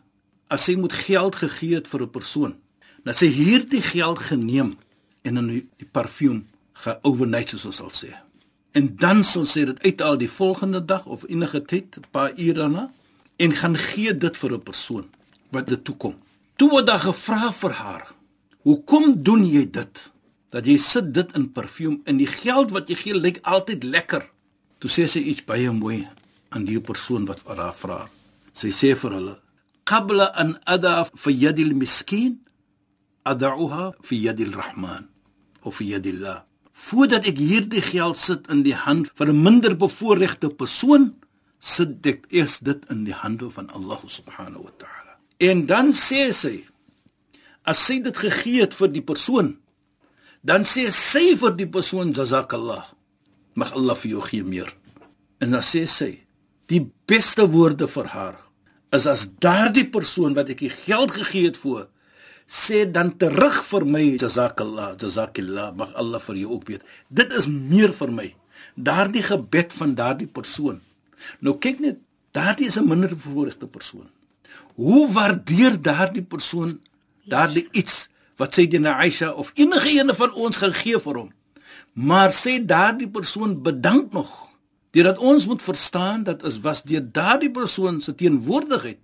as 0.51 0.65
sy 0.67 0.73
moet 0.75 0.91
geld 0.91 1.37
gegee 1.39 1.77
het 1.79 1.87
vir 1.87 2.01
'n 2.03 2.11
persoon, 2.11 2.55
dat 3.03 3.17
sy 3.17 3.27
hierdie 3.31 3.81
geld 3.81 4.19
geneem 4.19 4.73
en 5.23 5.37
in 5.37 5.47
die, 5.47 5.87
parfuum 5.91 6.45
geovernight 6.73 7.49
soos 7.49 7.65
ons 7.65 7.75
sal 7.75 7.91
sê. 7.91 8.11
En 8.71 8.95
dan 8.99 9.23
sal 9.23 9.45
sy 9.45 9.65
dit 9.65 9.79
uithaal 9.83 10.17
die 10.17 10.29
volgende 10.29 10.85
dag 10.85 11.05
of 11.05 11.23
enige 11.29 11.61
tyd, 11.61 11.97
'n 11.97 12.03
paar 12.11 12.31
ure 12.35 12.53
daarna 12.53 12.91
en 13.37 13.51
gaan 13.51 13.77
gee 13.77 14.17
dit 14.17 14.37
vir 14.37 14.51
'n 14.53 14.63
persoon 14.63 15.05
wat 15.51 15.67
dit 15.67 15.83
toe 15.83 15.95
kom. 15.95 16.15
Toe 16.55 16.69
word 16.69 16.87
daar 16.87 16.99
gevra 16.99 17.53
vir 17.53 17.71
haar: 17.71 18.13
"Hoekom 18.63 19.23
doen 19.23 19.45
jy 19.45 19.71
dit?" 19.71 20.11
Dat 20.49 20.65
jy 20.65 20.77
sit 20.77 21.13
dit 21.13 21.35
in 21.35 21.51
parfuum 21.51 22.01
en 22.05 22.17
die 22.17 22.27
geld 22.27 22.71
wat 22.71 22.87
jy 22.87 22.95
gee 22.95 23.13
lyk 23.13 23.39
altyd 23.41 23.83
lekker. 23.83 24.29
Toe 24.79 24.89
sê 24.91 25.07
sy 25.09 25.23
iets 25.31 25.45
baie 25.47 25.71
mooi 25.73 26.05
aan 26.53 26.65
die 26.67 26.79
persoon 26.79 27.25
wat 27.29 27.41
vir 27.45 27.61
haar 27.61 27.77
vra. 27.81 27.99
Sy 28.53 28.69
sê 28.69 28.93
vir 29.01 29.15
hulle: 29.17 29.35
"Qabla 29.89 30.31
an 30.41 30.57
ada 30.65 31.05
fi 31.05 31.31
yadi 31.33 31.63
al-miskin, 31.69 32.37
ad'uha 33.25 33.93
fi 34.07 34.15
yadi 34.25 34.45
al-rahman 34.49 35.07
of 35.63 35.75
fi 35.77 35.85
yadi 35.93 36.13
Allah." 36.17 36.43
Voordat 36.73 37.25
ek 37.25 37.37
hierdie 37.41 37.81
geld 37.81 38.17
sit 38.17 38.45
in 38.53 38.61
die 38.63 38.77
hand 38.85 39.09
van 39.17 39.29
'n 39.29 39.41
minder 39.43 39.73
bevoorregte 39.73 40.49
persoon, 40.49 41.15
sit 41.59 42.05
ek 42.05 42.29
eers 42.29 42.59
dit 42.59 42.85
in 42.93 43.03
die 43.03 43.17
hande 43.17 43.49
van 43.49 43.69
Allah 43.73 43.99
subhanahu 44.05 44.63
wa 44.63 44.73
ta'ala. 44.77 45.13
En 45.39 45.65
dan 45.65 45.89
sê 45.93 46.31
sy 46.31 46.65
as 47.65 47.79
sy 47.81 47.99
dit 47.99 48.17
gegee 48.17 48.61
het 48.61 48.73
vir 48.73 48.87
die 48.87 49.01
persoon, 49.01 49.57
dan 50.43 50.61
sê 50.63 50.87
sy 50.91 51.35
vir 51.35 51.57
die 51.57 51.67
persoon 51.67 52.13
jazakallah. 52.13 52.96
Mag 53.57 53.73
Allah 53.73 53.97
vir 53.97 54.11
jou 54.11 54.23
gee 54.29 54.45
meer. 54.45 54.69
En 55.41 55.51
dan 55.55 55.65
sê 55.65 55.85
sy 55.89 56.11
die 56.71 56.83
beste 57.09 57.47
woorde 57.49 57.87
vir 57.87 58.09
haar 58.13 58.41
is 58.95 59.05
as 59.07 59.27
daardie 59.43 59.87
persoon 59.91 60.35
wat 60.35 60.49
ek 60.51 60.63
die 60.65 60.73
geld 60.73 61.13
gegee 61.15 61.47
het 61.47 61.59
vir 61.59 61.87
sê 62.47 62.85
dan 62.87 63.13
terug 63.19 63.61
vir 63.69 63.85
my 63.87 64.03
jazakallah 64.19 64.95
jazakillah 64.99 65.73
mag 65.79 65.93
Allah 65.99 66.19
vir 66.23 66.39
jou 66.41 66.57
ook 66.57 66.67
weet 66.67 66.83
dit 67.11 67.33
is 67.39 67.47
meer 67.47 67.95
vir 67.95 68.11
my 68.19 68.27
daardie 68.75 69.23
gebed 69.23 69.75
van 69.79 69.95
daardie 69.95 70.27
persoon 70.27 70.83
Nou 71.41 71.55
kyk 71.61 71.81
net, 71.83 71.99
daardie 72.35 72.67
is 72.67 72.77
'n 72.77 72.87
minder 72.87 73.09
bevoorregte 73.09 73.67
persoon. 73.67 74.09
Hoe 74.75 75.11
waardeer 75.11 75.81
daardie 75.81 76.23
persoon 76.23 76.79
daardie 77.25 77.67
iets 77.71 78.09
wat 78.37 78.53
sy 78.53 78.67
deur 78.67 78.93
Aisha 78.93 79.31
of 79.31 79.51
enige 79.55 79.89
ene 79.89 80.13
van 80.13 80.33
ons 80.33 80.57
gaan 80.57 80.73
gee 80.73 80.99
vir 80.99 81.15
hom? 81.15 81.31
Maar 81.97 82.29
sê 82.29 82.59
daardie 82.61 83.09
persoon 83.09 83.55
bedank 83.65 84.11
nog. 84.13 84.29
Deurdat 84.93 85.17
ons 85.17 85.47
moet 85.49 85.63
verstaan 85.63 86.23
dat 86.23 86.43
is 86.45 86.59
was 86.61 86.83
deur 86.85 87.01
daardie 87.11 87.49
persoon 87.51 88.01
se 88.01 88.13
teenwoordigheid 88.15 88.99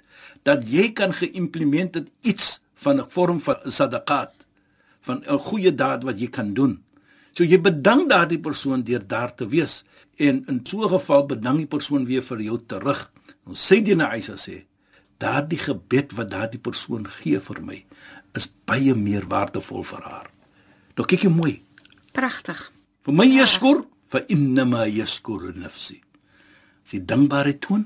dat 0.46 0.68
jy 0.70 0.92
kan 0.94 1.14
geïmplementeer 1.14 2.04
het 2.04 2.12
iets 2.22 2.60
van 2.84 3.02
'n 3.02 3.10
vorm 3.10 3.40
van 3.40 3.58
sadaqat 3.66 4.34
van 5.02 5.24
'n 5.26 5.40
goeie 5.40 5.74
daad 5.76 6.04
wat 6.04 6.20
jy 6.20 6.30
kan 6.30 6.54
doen. 6.54 6.84
So 7.34 7.44
jy 7.44 7.62
bedank 7.62 8.10
daardie 8.10 8.40
persoon 8.40 8.84
deur 8.84 9.08
daar 9.08 9.36
te 9.36 9.48
wees 9.48 9.84
en 10.16 10.44
in 10.48 10.60
so 10.64 10.84
'n 10.84 10.90
geval 10.90 11.26
bedank 11.26 11.58
die 11.58 11.74
persoon 11.76 12.06
weer 12.06 12.22
vir 12.22 12.42
jou 12.42 12.60
terug. 12.66 13.12
Ons 13.44 13.72
sê 13.72 13.82
dit 13.84 13.98
na 13.98 14.10
Aisha 14.10 14.36
sê, 14.36 14.66
daardie 15.18 15.58
gebed 15.60 16.12
wat 16.12 16.30
daardie 16.30 16.60
persoon 16.60 17.08
gee 17.08 17.40
vir 17.40 17.62
my 17.62 17.86
is 18.34 18.54
baie 18.66 18.96
meer 18.96 19.28
waardevol 19.28 19.84
vir 19.84 20.02
haar. 20.02 20.30
Nou 20.96 21.08
kyk 21.08 21.22
jy 21.22 21.30
mooi. 21.30 21.64
Pragtig. 22.12 22.72
Vir 23.04 23.14
my 23.14 23.28
yashkur 23.28 23.84
fa 24.08 24.20
inna 24.30 24.64
ma 24.66 24.86
yashkuru 24.88 25.52
nafsi. 25.60 25.98
Sy 26.88 27.04
dankbaarheid 27.10 27.60
toon 27.60 27.84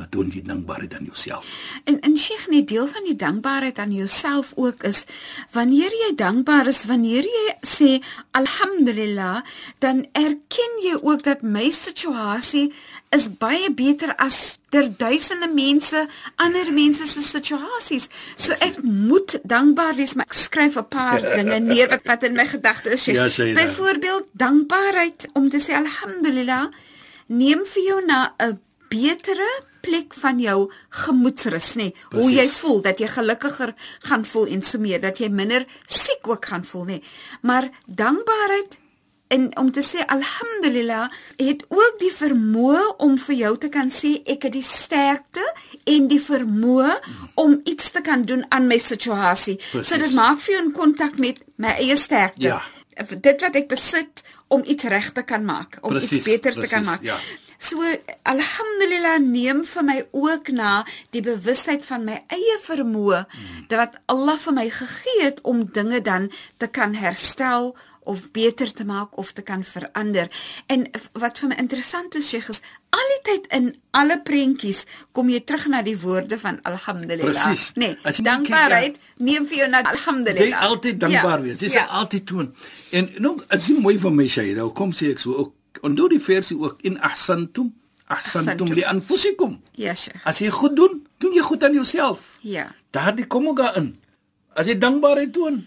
laat 0.00 0.12
doen 0.12 0.30
jy 0.32 0.42
dankbaarheid 0.46 0.94
aan 0.96 1.04
jouself. 1.04 1.46
En 1.84 2.00
en 2.00 2.16
Sheikh, 2.18 2.48
'n 2.48 2.64
deel 2.64 2.88
van 2.88 3.04
die 3.04 3.16
dankbaarheid 3.16 3.78
aan 3.78 3.92
jouself 3.92 4.52
ook 4.56 4.82
is 4.82 5.04
wanneer 5.52 5.92
jy 6.02 6.14
dankbaar 6.16 6.66
is, 6.66 6.84
wanneer 6.84 7.24
jy 7.24 7.46
sê 7.60 7.90
alhamdulillah, 8.30 9.42
dan 9.78 10.06
erken 10.12 10.72
jy 10.82 10.96
ook 11.02 11.22
dat 11.22 11.42
my 11.42 11.70
situasie 11.70 12.72
is 13.10 13.26
baie 13.38 13.70
beter 13.74 14.14
as 14.16 14.58
ter 14.70 14.86
duisende 14.96 15.48
mense, 15.54 16.06
ander 16.36 16.72
mense 16.72 17.06
se 17.06 17.22
situasies. 17.22 18.08
So 18.36 18.52
ek 18.52 18.82
moet 18.82 19.38
dankbaar 19.42 19.94
wees, 19.98 20.14
maar 20.14 20.30
ek 20.30 20.38
skryf 20.38 20.76
'n 20.78 20.88
paar 20.88 21.20
dinge 21.38 21.58
neer 21.58 21.88
wat 21.88 22.06
wat 22.06 22.22
in 22.22 22.34
my 22.34 22.46
gedagtes 22.46 23.08
is. 23.08 23.14
Ja, 23.14 23.28
Byvoorbeeld 23.54 24.26
dankbaarheid 24.32 25.28
om 25.32 25.50
te 25.50 25.58
sê 25.58 25.74
alhamdulillah, 25.74 26.70
neem 27.26 27.66
vir 27.66 27.82
jou 27.82 28.04
na 28.06 28.34
'n 28.38 28.60
betere 28.88 29.50
plek 29.80 30.14
van 30.22 30.40
jou 30.42 30.58
gemoedsrus 31.04 31.74
nê 31.80 31.90
hoe 32.14 32.28
jy 32.32 32.46
voel 32.58 32.82
dat 32.84 33.00
jy 33.00 33.08
gelukkiger 33.08 33.74
gaan 34.10 34.24
voel 34.24 34.52
en 34.54 34.62
so 34.62 34.78
meer 34.78 35.00
dat 35.00 35.18
jy 35.18 35.28
minder 35.28 35.66
siek 35.86 36.28
ook 36.28 36.52
gaan 36.52 36.64
voel 36.64 36.86
nê 36.92 37.00
maar 37.42 37.70
dankbaarheid 37.86 38.78
en 39.30 39.46
om 39.58 39.70
te 39.72 39.82
sê 39.86 40.02
alhamdulillah 40.06 41.06
het 41.38 41.62
ook 41.68 41.98
die 42.02 42.10
vermoë 42.14 42.82
om 43.06 43.14
vir 43.26 43.36
jou 43.40 43.52
te 43.62 43.70
kan 43.72 43.92
sê 43.94 44.16
ek 44.34 44.48
het 44.48 44.56
die 44.56 44.66
sterkte 44.66 45.44
en 45.94 46.08
die 46.10 46.20
vermoë 46.22 46.96
om 47.42 47.54
iets 47.70 47.92
te 47.94 48.02
kan 48.06 48.24
doen 48.26 48.42
aan 48.48 48.66
my 48.70 48.80
situasie 48.82 49.56
Precies. 49.60 49.92
so 49.92 50.00
dit 50.02 50.16
maak 50.18 50.42
vir 50.42 50.56
jou 50.56 50.64
in 50.64 50.74
kontak 50.74 51.18
met 51.22 51.38
my 51.62 51.76
eie 51.78 51.96
sterkte 52.00 52.48
ja. 52.48 52.58
dit 52.98 53.46
wat 53.46 53.60
ek 53.62 53.70
besit 53.70 54.24
om 54.50 54.66
iets 54.66 54.90
reg 54.90 55.12
te 55.14 55.22
kan 55.22 55.46
maak 55.46 55.78
om 55.82 55.94
Precies. 55.94 56.18
iets 56.18 56.26
beter 56.26 56.58
Precies. 56.58 56.66
te 56.66 56.74
kan 56.74 56.88
maak 56.90 57.06
ja. 57.06 57.20
So 57.60 57.76
alhamdulillah 58.24 59.18
neem 59.20 59.60
vir 59.68 59.84
my 59.84 59.98
ook 60.16 60.48
na 60.56 60.80
die 61.12 61.20
bewustheid 61.20 61.84
van 61.84 62.06
my 62.08 62.16
eie 62.32 62.56
vermoë 62.64 63.26
hmm. 63.28 63.68
wat 63.76 63.98
Allah 64.08 64.38
vir 64.40 64.56
my 64.56 64.66
gegee 64.72 65.26
het 65.26 65.42
om 65.44 65.66
dinge 65.68 66.00
dan 66.00 66.30
te 66.56 66.70
kan 66.72 66.96
herstel 66.96 67.74
of 68.10 68.30
beter 68.32 68.72
te 68.72 68.84
maak 68.84 69.18
of 69.20 69.32
te 69.32 69.42
kan 69.42 69.60
verander. 69.64 70.30
En 70.66 70.86
wat 71.12 71.38
vir 71.38 71.52
my 71.52 71.58
interessant 71.60 72.16
is, 72.16 72.30
Sheikh, 72.32 72.48
is 72.48 72.62
al 72.96 73.12
die 73.12 73.20
tyd 73.28 73.46
in 73.54 73.68
alle 73.94 74.16
prentjies 74.24 74.82
kom 75.12 75.28
jy 75.30 75.42
terug 75.44 75.68
na 75.70 75.84
die 75.86 75.98
woorde 76.00 76.40
van 76.40 76.58
alhamdulillah. 76.66 77.28
Presies. 77.28 77.70
Nee, 77.78 77.98
dankbaarheid 78.02 78.98
ja, 78.98 79.24
neem 79.28 79.46
vir 79.46 79.62
jou 79.62 79.70
na 79.70 79.84
alhamdulillah. 79.92 80.48
Jy 80.48 80.66
altyd 80.72 81.00
dankbaar 81.04 81.38
ja, 81.38 81.44
wees. 81.44 81.62
Jy 81.62 81.70
ja. 81.70 81.84
sal 81.84 82.02
altyd 82.02 82.26
toon. 82.32 82.52
En 82.96 83.14
nou, 83.20 83.36
as 83.52 83.68
jy 83.68 83.78
mooi 83.84 83.98
van 84.00 84.16
my 84.16 84.28
sê, 84.32 84.48
dan 84.56 84.72
kom 84.74 84.96
sê 84.96 85.12
ek 85.14 85.22
so 85.22 85.36
ook 85.36 85.54
onthou 85.82 86.08
die 86.08 86.20
versie 86.20 86.58
ook 86.58 86.82
in 86.82 86.98
ahsantum 87.00 87.74
ahsantum 88.10 88.72
li 88.74 88.84
anfusikum. 88.86 89.58
Ja, 89.78 89.94
Sheikh. 89.94 90.22
As 90.26 90.40
jy 90.42 90.50
goed 90.54 90.76
doen, 90.78 91.00
doen 91.22 91.34
jy 91.36 91.44
goed 91.46 91.64
aan 91.64 91.76
jouself. 91.78 92.38
Ja. 92.46 92.70
Daardie 92.94 93.26
kom 93.30 93.46
ook 93.50 93.60
daarin. 93.62 93.92
As 94.58 94.66
jy 94.66 94.74
dankbaarheid 94.78 95.32
toon, 95.34 95.60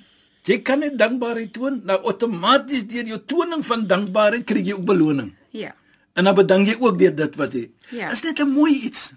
jy 0.47 0.59
kan 0.65 0.83
net 0.83 0.97
dankbaarheid 0.99 1.53
toon, 1.55 1.79
nou 1.87 1.99
outomaties 2.03 2.83
deur 2.91 3.07
jou 3.13 3.21
toning 3.31 3.63
van 3.65 3.87
dankbaarheid 3.87 4.43
kry 4.49 4.63
jy 4.65 4.75
ook 4.75 4.87
beloning. 4.89 5.31
Ja. 5.55 5.71
En 6.13 6.27
dan 6.27 6.35
bedank 6.37 6.67
jy 6.67 6.75
ook 6.79 6.99
deur 6.99 7.15
dit 7.15 7.39
wat 7.39 7.55
jy. 7.55 7.63
Ja. 7.95 8.11
Is 8.11 8.23
net 8.23 8.39
'n 8.39 8.51
mooi 8.51 8.75
iets. 8.89 9.13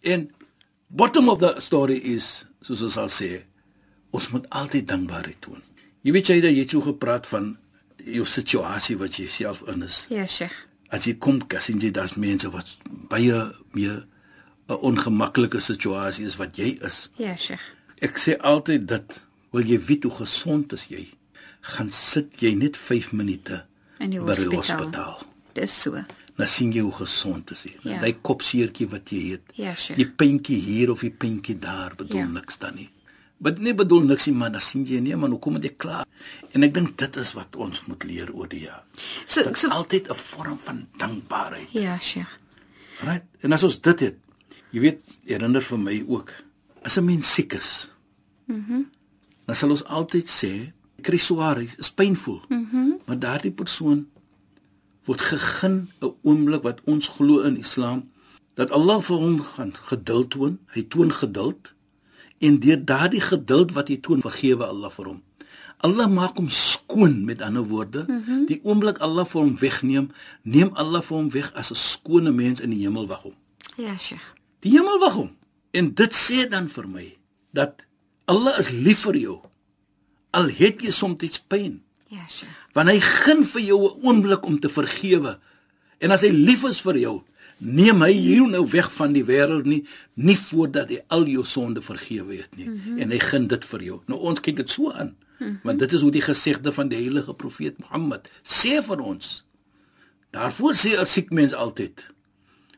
En 0.00 0.30
bottom 0.88 1.28
of 1.28 1.38
the 1.38 1.54
story 1.58 1.96
is, 1.96 2.46
soos 2.60 2.82
ons 2.82 2.96
al 2.96 3.08
sê, 3.08 3.44
ons 4.10 4.28
moet 4.30 4.48
altyd 4.48 4.88
dankbaarheid 4.88 5.40
toon. 5.40 5.62
Jy 6.02 6.12
weet 6.12 6.26
jy 6.26 6.40
dat 6.40 6.54
jy 6.54 6.66
so 6.68 6.80
gepraat 6.80 7.26
van 7.26 7.56
jou 8.06 8.26
situasie 8.28 8.96
wat 9.00 9.18
jy 9.18 9.26
self 9.30 9.62
in 9.70 9.84
is. 9.86 10.04
Ja, 10.12 10.26
Sheikh. 10.30 10.54
As 10.94 11.06
jy 11.08 11.16
kom, 11.18 11.40
sien 11.62 11.80
jy 11.82 11.90
daar's 11.94 12.14
mense 12.20 12.50
wat 12.54 12.68
baie 13.10 13.38
meer 13.74 14.06
'n 14.68 14.78
ongemaklike 14.82 15.60
situasie 15.60 16.26
is 16.26 16.36
wat 16.36 16.56
jy 16.56 16.78
is. 16.82 17.10
Ja, 17.18 17.36
Sheikh. 17.36 17.62
Ek 18.02 18.18
sê 18.18 18.36
altyd 18.38 18.86
dit, 18.88 19.22
wil 19.50 19.64
jy 19.64 19.78
weet 19.78 20.02
hoe 20.04 20.12
gesond 20.12 20.72
is 20.72 20.86
jy? 20.88 21.06
Gaan 21.60 21.90
sit 21.90 22.40
jy 22.40 22.54
net 22.54 22.76
5 22.76 23.12
minute 23.12 23.64
in 23.98 24.10
die 24.10 24.20
hospitaal. 24.20 24.56
hospitaal. 24.56 25.22
Dis 25.52 25.82
so. 25.82 26.04
Dan 26.36 26.48
sien 26.48 26.72
jy 26.72 26.80
hoe 26.80 26.92
gesond 26.92 27.50
is 27.50 27.62
jy. 27.62 27.74
Ja. 27.82 28.00
Daai 28.00 28.14
kopseertjie 28.20 28.88
wat 28.88 29.10
jy 29.10 29.30
het. 29.30 29.42
Ja, 29.54 29.74
Sheikh. 29.74 29.96
Die 29.96 30.06
pynkie 30.10 30.60
hier 30.60 30.90
of 30.90 31.00
die 31.00 31.10
pynkie 31.10 31.58
daar 31.58 31.94
bedoel 31.96 32.18
ja. 32.18 32.26
niks 32.26 32.58
dan 32.58 32.74
nie. 32.74 32.90
Wat 33.38 33.58
nie 33.60 33.74
bedoel 33.76 34.06
niks 34.08 34.26
nie 34.26 34.34
man, 34.36 34.52
dan 34.56 34.64
sien 34.64 34.86
jy 34.88 35.00
nee 35.04 35.16
man, 35.16 35.34
hoe 35.34 35.40
kom 35.42 35.58
dit 35.60 35.76
klaar? 35.76 36.06
En 36.56 36.64
ek 36.64 36.72
dink 36.74 36.96
dit 36.96 37.16
is 37.20 37.34
wat 37.36 37.56
ons 37.60 37.82
moet 37.86 38.04
leer 38.08 38.32
oor 38.32 38.48
die 38.48 38.62
jaar. 38.64 38.84
So 39.26 39.44
dit 39.44 39.58
so 39.58 39.68
altyd 39.68 40.08
'n 40.08 40.14
vorm 40.14 40.58
van 40.58 40.86
dankbaarheid. 40.96 41.68
Ja, 41.72 41.98
Sheikh. 41.98 42.32
Right? 43.04 43.24
En 43.40 43.52
as 43.52 43.62
ons 43.62 43.80
dit 43.80 44.00
het, 44.00 44.16
jy 44.70 44.80
weet, 44.80 45.00
herinner 45.26 45.62
vir 45.62 45.78
my 45.78 46.04
ook 46.08 46.32
as 46.82 46.96
'n 46.96 47.04
mens 47.04 47.32
siek 47.32 47.52
is. 47.52 47.90
Mhm. 48.46 48.72
Mm 48.72 48.86
dan 49.46 49.56
sal 49.56 49.70
ons 49.70 49.84
altyd 49.84 50.26
sê, 50.26 50.72
kry 51.02 51.16
swaar, 51.16 51.62
is 51.62 51.90
pynvol. 51.90 52.42
Mhm. 52.48 52.76
Mm 52.76 52.98
maar 53.06 53.18
daardie 53.18 53.52
persoon 53.52 54.08
word 55.04 55.20
gegeen 55.20 55.90
'n 56.00 56.14
oomblik 56.22 56.62
wat 56.62 56.80
ons 56.84 57.08
glo 57.08 57.42
in 57.42 57.56
Islam 57.56 58.10
dat 58.54 58.70
Allah 58.70 59.02
vir 59.02 59.16
hom 59.16 59.40
gaan 59.40 59.72
geduld 59.74 60.30
toon. 60.30 60.58
Hy 60.66 60.82
toon 60.82 61.12
geduld 61.12 61.74
en 62.38 62.58
deur 62.60 62.84
daardie 62.84 63.20
geduld 63.20 63.72
wat 63.72 63.88
hy 63.88 63.96
toon 64.00 64.20
vergewe 64.20 64.66
Allah 64.66 64.90
vir 64.90 65.06
hom. 65.12 65.22
Allah 65.84 66.08
maak 66.08 66.38
hom 66.40 66.48
skoon 66.48 67.24
met 67.24 67.42
ander 67.42 67.64
woorde. 67.64 68.04
Mm 68.06 68.24
-hmm. 68.24 68.46
Die 68.46 68.60
oomblik 68.64 68.98
Allah 68.98 69.26
vir 69.26 69.40
hom 69.40 69.56
wegneem, 69.58 70.10
neem 70.42 70.70
Allah 70.74 71.02
vir 71.02 71.16
hom 71.16 71.30
weg 71.30 71.52
as 71.54 71.70
'n 71.70 71.74
skone 71.74 72.32
mens 72.32 72.60
in 72.60 72.70
die 72.70 72.80
hemel 72.80 73.06
wag 73.06 73.22
hom. 73.22 73.34
Ja, 73.76 73.96
Sheikh. 73.98 74.34
Die 74.58 74.70
hemel 74.70 74.98
wag 74.98 75.12
hom. 75.12 75.36
En 75.70 75.94
dit 75.94 76.12
sê 76.14 76.48
dan 76.48 76.68
vir 76.68 76.88
my 76.88 77.16
dat 77.50 77.86
Allah 78.24 78.58
is 78.58 78.70
lief 78.70 78.98
vir 78.98 79.16
jou. 79.16 79.40
Al 80.30 80.48
het 80.48 80.80
jy 80.80 80.90
soms 80.90 81.42
pyn. 81.48 81.82
Ja, 82.08 82.26
Sheikh. 82.28 82.52
Want 82.72 82.88
hy 82.88 83.00
gun 83.00 83.44
vir 83.44 83.62
jou 83.62 83.80
'n 83.84 84.06
oomblik 84.06 84.46
om 84.46 84.60
te 84.60 84.68
vergewe. 84.68 85.38
En 85.98 86.10
as 86.10 86.20
hy 86.20 86.28
lief 86.28 86.64
is 86.64 86.80
vir 86.80 86.98
jou, 86.98 87.22
neem 87.58 88.02
hy 88.02 88.12
jou 88.12 88.48
nou 88.50 88.66
weg 88.70 88.92
van 88.92 89.12
die 89.12 89.24
wêreld 89.24 89.64
nie, 89.64 89.86
nie 90.14 90.36
voordat 90.38 90.90
hy 90.90 91.00
al 91.08 91.26
jou 91.26 91.44
sonde 91.44 91.80
vergewe 91.80 92.36
het 92.36 92.56
nie. 92.56 92.68
Mm 92.68 92.80
-hmm. 92.84 92.98
En 92.98 93.10
hy 93.10 93.18
gun 93.18 93.46
dit 93.46 93.64
vir 93.64 93.82
jou. 93.82 94.00
Nou 94.06 94.20
ons 94.20 94.40
kyk 94.40 94.56
dit 94.56 94.70
so 94.70 94.92
aan. 94.92 95.16
-hmm. 95.38 95.60
Want 95.62 95.78
dit 95.78 95.92
is 95.92 96.00
hoe 96.00 96.10
die 96.10 96.22
gesegde 96.22 96.72
van 96.72 96.88
die 96.88 96.98
heilige 96.98 97.34
profeet 97.34 97.78
Mohammed 97.78 98.30
sê 98.42 98.82
vir 98.82 99.00
ons. 99.00 99.44
Daarvoor 100.30 100.74
sê 100.74 101.00
'n 101.00 101.06
siek 101.06 101.30
mens 101.30 101.54
altyd 101.54 102.14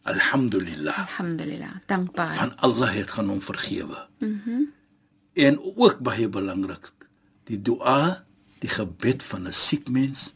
Alhamdulillah. 0.03 0.99
Alhamdulillah. 0.99 1.75
Dankbaar. 1.87 2.35
Van 2.35 2.57
Allah 2.57 2.95
het 2.95 3.11
gaan 3.11 3.29
hom 3.29 3.43
vergewe. 3.43 4.07
Mhm. 4.19 4.41
Mm 4.45 4.77
en 5.39 5.61
ook 5.77 6.01
baie 6.03 6.29
belangrik, 6.29 6.91
die 7.47 7.63
dua, 7.63 8.25
die 8.59 8.69
gebed 8.69 9.23
van 9.23 9.47
'n 9.47 9.53
siek 9.53 9.89
mens, 9.89 10.35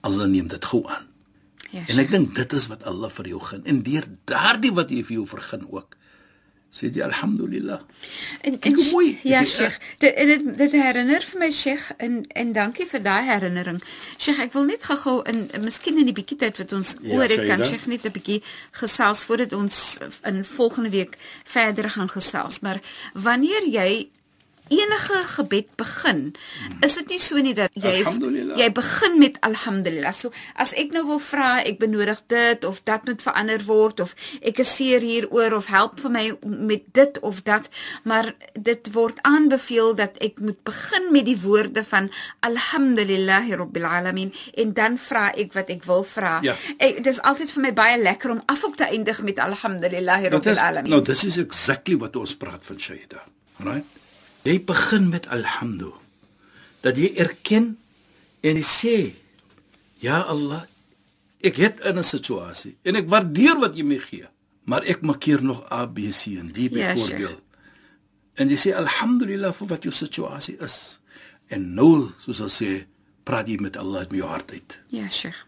Allah 0.00 0.28
neem 0.28 0.46
dit 0.46 0.64
gou 0.64 0.86
aan. 0.86 1.09
Ja, 1.70 1.84
en 1.86 2.02
ek 2.02 2.10
dink 2.10 2.34
dit 2.34 2.52
is 2.58 2.66
wat 2.66 2.84
Allah 2.88 3.10
vir 3.10 3.30
jou 3.30 3.40
gun. 3.40 3.64
En 3.64 3.82
deur 3.86 4.06
daardie 4.30 4.72
wat 4.74 4.90
hy 4.90 5.04
vir 5.06 5.20
jou 5.20 5.26
vergun 5.30 5.66
ook, 5.70 5.96
sê 6.70 6.90
jy 6.90 7.02
alhamdulillah. 7.02 7.80
En 8.46 8.58
en 8.60 8.76
mooi. 8.92 9.18
Ja, 9.26 9.44
Sheikh. 9.44 9.78
Dit 9.98 10.16
dit 10.16 10.44
dit 10.58 10.76
herinner 10.78 11.24
vir 11.32 11.40
my 11.42 11.50
Sheikh 11.54 11.90
en 11.98 12.20
en 12.26 12.52
dankie 12.54 12.86
vir 12.90 13.02
daai 13.02 13.26
herinnering. 13.26 13.80
Sheikh, 14.18 14.42
ek 14.46 14.54
wil 14.54 14.68
net 14.70 14.86
gou-gou 14.86 15.16
in 15.30 15.48
miskien 15.64 15.98
in 15.98 16.10
die 16.10 16.14
bietjie 16.14 16.38
tyd 16.38 16.62
wat 16.62 16.74
ons 16.78 16.94
ja, 17.00 17.16
oor 17.16 17.30
het 17.30 17.42
kan 17.46 17.64
Sheikh 17.66 17.86
net 17.90 18.06
'n 18.06 18.14
bietjie 18.14 18.42
gesels 18.82 19.24
voordat 19.26 19.52
ons 19.52 19.98
in 20.26 20.44
volgende 20.44 20.90
week 20.90 21.18
verder 21.44 21.90
gaan 21.90 22.10
gesels. 22.10 22.60
Maar 22.60 22.80
wanneer 23.14 23.66
jy 23.66 24.10
enige 24.70 25.18
gebed 25.34 25.68
begin, 25.76 26.20
is 26.86 26.94
dit 27.00 27.14
nie 27.14 27.20
so 27.22 27.42
nie 27.42 27.54
dat 27.56 27.74
jy 27.74 28.04
jy 28.58 28.68
begin 28.74 29.18
met 29.18 29.38
alhamdulillah. 29.46 30.12
So 30.14 30.30
as 30.54 30.72
ek 30.78 30.94
nou 30.94 31.02
wil 31.08 31.20
vra, 31.22 31.50
ek 31.66 31.80
benodig 31.82 32.22
dit 32.30 32.64
of 32.68 32.80
dat 32.88 33.06
moet 33.08 33.22
verander 33.24 33.62
word 33.66 34.00
of 34.04 34.14
ek 34.40 34.62
is 34.62 34.74
seer 34.78 35.02
hieroor 35.04 35.56
of 35.58 35.70
help 35.72 35.98
vir 36.00 36.14
my 36.14 36.24
met 36.42 36.86
dit 36.96 37.20
of 37.26 37.42
dat, 37.46 37.70
maar 38.06 38.32
dit 38.54 38.92
word 38.94 39.18
aanbeveel 39.26 39.94
dat 39.98 40.18
ek 40.22 40.40
moet 40.44 40.58
begin 40.66 41.10
met 41.14 41.26
die 41.26 41.38
woorde 41.42 41.84
van 41.84 42.10
alhamdulillahirabbil 42.46 43.88
alamin 43.90 44.32
en 44.54 44.74
dan 44.76 44.98
vra 45.00 45.30
ek 45.34 45.54
wat 45.58 45.72
ek 45.74 45.86
wil 45.88 46.06
vra. 46.06 46.38
Ja. 46.46 46.54
Ek 46.78 47.02
dis 47.04 47.20
altyd 47.26 47.50
vir 47.56 47.66
my 47.68 47.74
baie 47.74 47.98
lekker 48.00 48.36
om 48.36 48.42
af 48.46 48.64
op 48.66 48.78
te 48.78 48.86
eindig 48.86 49.22
met 49.26 49.42
alhamdulillahirabbil 49.42 50.62
alamin. 50.62 50.94
Nou, 50.94 51.02
dis 51.04 51.26
is 51.26 51.40
exactly 51.42 51.98
wat 51.98 52.16
ons 52.20 52.36
praat 52.38 52.66
van 52.66 52.78
Shaida. 52.78 53.24
Right? 53.60 53.99
Jy 54.42 54.56
begin 54.64 55.08
met 55.08 55.28
alhamdu. 55.28 55.92
Dat 56.80 56.96
jy 56.96 57.12
erken 57.20 57.76
en 58.40 58.56
jy 58.56 58.64
sê 58.64 58.96
ja 60.00 60.22
Allah, 60.32 60.64
ek 61.44 61.56
het 61.56 61.80
in 61.84 61.98
'n 61.98 62.04
situasie 62.04 62.76
en 62.82 62.96
ek 62.96 63.08
waardeer 63.08 63.58
wat 63.60 63.76
jy 63.76 63.84
my 63.84 63.98
gee, 63.98 64.26
maar 64.64 64.82
ek 64.84 65.02
maak 65.02 65.24
hier 65.24 65.42
nog 65.42 65.64
A 65.72 65.86
B 65.86 66.08
C 66.10 66.38
en 66.40 66.52
D 66.52 66.70
byvoorbeeld. 66.72 67.40
Ja, 67.40 68.40
en 68.40 68.48
jy 68.48 68.56
sê 68.56 68.72
alhamdulillah 68.74 69.52
vir 69.52 69.66
wat 69.68 69.82
jou 69.82 69.92
situasie 69.92 70.56
is. 70.60 71.00
En 71.48 71.74
nou, 71.74 72.12
soos 72.24 72.40
ons 72.40 72.62
sê, 72.62 72.86
praat 73.24 73.48
jy 73.48 73.58
met 73.60 73.76
Allah 73.76 74.00
met 74.08 74.18
jou 74.18 74.28
hart 74.28 74.50
uit. 74.50 74.80
Ja, 74.88 75.08
Sheikh. 75.10 75.46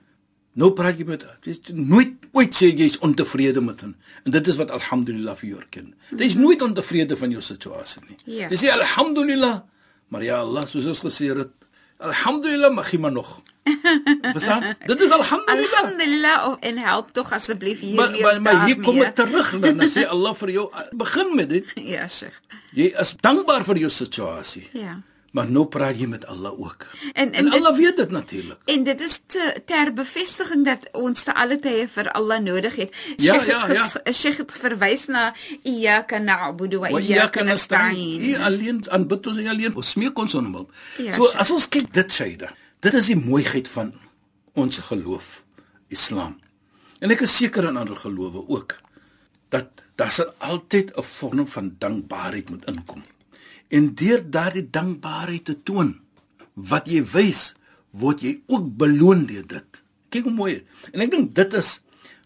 Nou 0.59 0.69
praat 0.77 0.99
jy 1.01 1.07
met 1.09 1.23
jy 1.49 1.55
nooit 1.73 2.27
ooit 2.37 2.57
sê 2.57 2.69
jy 2.69 2.89
is 2.91 2.99
ontevrede 3.05 3.63
met 3.65 3.81
hom. 3.85 3.95
En 4.27 4.35
dit 4.35 4.49
is 4.53 4.59
wat 4.61 4.73
alhamdulillah 4.75 5.37
vir 5.41 5.49
jou 5.49 5.61
erken. 5.63 5.93
Jy 6.13 6.29
is 6.29 6.37
nooit 6.37 6.63
ontevrede 6.65 7.17
van 7.17 7.33
jou 7.33 7.41
situasie 7.45 8.03
nie. 8.09 8.19
Ja. 8.41 8.51
Jy 8.53 8.59
sê 8.61 8.73
alhamdulillah, 8.75 9.63
maar 10.13 10.25
ja 10.27 10.43
Allah, 10.45 10.67
soos 10.69 10.89
ons 10.93 11.01
gesê 11.07 11.31
het, 11.33 11.55
alhamdulillah 12.03 12.73
mag 12.75 12.91
jy 12.93 13.01
maar 13.01 13.15
nog. 13.15 13.39
Verstaan? 14.35 14.67
Dit 14.85 15.01
is 15.01 15.15
alhamdulillah. 15.15 15.73
Alhamdulillah 15.73 16.37
oh, 16.51 16.57
en 16.61 16.81
help 16.85 17.13
tog 17.17 17.33
asseblief 17.33 17.81
hier 17.81 17.97
maar, 17.97 18.11
maar, 18.21 18.41
maar 18.43 18.67
hier 18.67 18.81
kom 18.83 19.01
ek 19.05 19.15
terug 19.23 19.55
dan 19.63 19.87
sê 19.89 20.05
Allah 20.15 20.37
vir 20.43 20.53
jou 20.59 20.67
begin 21.01 21.33
met 21.39 21.49
dit. 21.55 21.73
Ja, 21.81 22.09
Sheikh. 22.13 22.37
Jy 22.77 22.91
is 23.01 23.15
dankbaar 23.25 23.65
vir 23.69 23.87
jou 23.87 23.93
situasie. 23.93 24.67
Ja. 24.77 24.99
Maar 25.33 25.49
nou 25.49 25.65
praat 25.73 25.97
jy 25.97 26.07
met 26.13 26.27
Allah 26.29 26.53
ook. 26.61 26.85
En 27.13 27.33
en, 27.33 27.47
en 27.47 27.53
Allah 27.57 27.73
dit, 27.73 27.85
weet 27.85 27.97
dit 27.97 28.11
natuurlik. 28.11 28.59
En 28.65 28.83
dit 28.85 29.01
is 29.01 29.15
te, 29.27 29.63
ter 29.65 29.93
bevestiging 29.93 30.65
dat 30.65 30.89
ons 30.93 31.23
te 31.25 31.33
alle 31.35 31.57
tye 31.59 31.87
vir 31.89 32.11
Allah 32.13 32.41
nodig 32.45 32.77
het. 32.77 32.97
Ja, 33.17 33.39
Sheikh 33.39 33.47
ja, 33.49 33.61
ja. 33.73 34.13
Sheikh 34.13 34.43
het 34.43 34.53
verwys 34.53 35.07
na 35.09 35.31
iyyaka 35.63 36.21
na'budu 36.21 36.83
wa 36.85 36.91
iyyaka 36.99 37.45
nasta'in. 37.49 38.21
Hier 38.21 38.45
alleen 38.45 38.83
aanbid 38.93 39.27
ons 39.33 39.41
alleen. 39.41 39.77
Ons 39.77 39.95
smeek 39.97 40.21
ons 40.21 40.37
aan 40.37 40.53
hom. 40.53 40.69
Ja, 41.01 41.17
so 41.17 41.31
as 41.41 41.51
ons 41.51 41.69
kyk 41.69 41.89
dit 41.97 42.13
Shaida. 42.13 42.53
Dit 42.85 42.99
is 42.99 43.09
die 43.09 43.17
mooiheid 43.17 43.69
van 43.73 43.95
ons 44.53 44.79
geloof, 44.85 45.39
Islam. 45.89 46.37
En 47.01 47.11
ek 47.11 47.25
is 47.25 47.37
seker 47.41 47.71
in 47.71 47.81
ander 47.81 47.97
gelowe 47.97 48.45
ook 48.53 48.77
dat 49.53 49.87
daar 49.97 50.13
sal 50.13 50.35
altyd 50.39 50.93
'n 50.97 51.03
vorm 51.03 51.49
van 51.49 51.75
dankbaarheid 51.79 52.51
moet 52.51 52.69
inkom. 52.69 53.03
En 53.73 53.95
deur 53.97 54.21
daardie 54.31 54.67
dankbaarheid 54.71 55.45
te 55.49 55.57
toon 55.65 55.95
wat 56.55 56.91
jy 56.93 57.01
wys, 57.15 57.53
word 57.97 58.21
jy 58.25 58.35
ook 58.53 58.69
beloon 58.81 59.25
deur 59.29 59.47
dit. 59.49 59.83
Kyk 60.13 60.29
hoe 60.29 60.35
mooi. 60.37 60.57
En 60.93 61.05
ek 61.05 61.13
dink 61.15 61.33
dit 61.37 61.57
is 61.57 61.79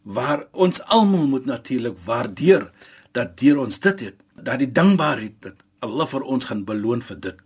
waar 0.07 0.47
ons 0.53 0.83
almal 0.95 1.27
moet 1.31 1.47
natuurlik 1.47 1.99
waardeer 2.07 2.69
dat 3.15 3.37
deur 3.39 3.63
ons 3.65 3.79
dit 3.83 4.03
het, 4.07 4.19
dat 4.35 4.61
die 4.63 4.71
dankbaarheid 4.71 5.39
dat 5.43 5.63
Allah 5.87 6.09
vir 6.11 6.27
ons 6.27 6.51
gaan 6.51 6.65
beloon 6.67 7.03
vir 7.03 7.21
dit. 7.29 7.39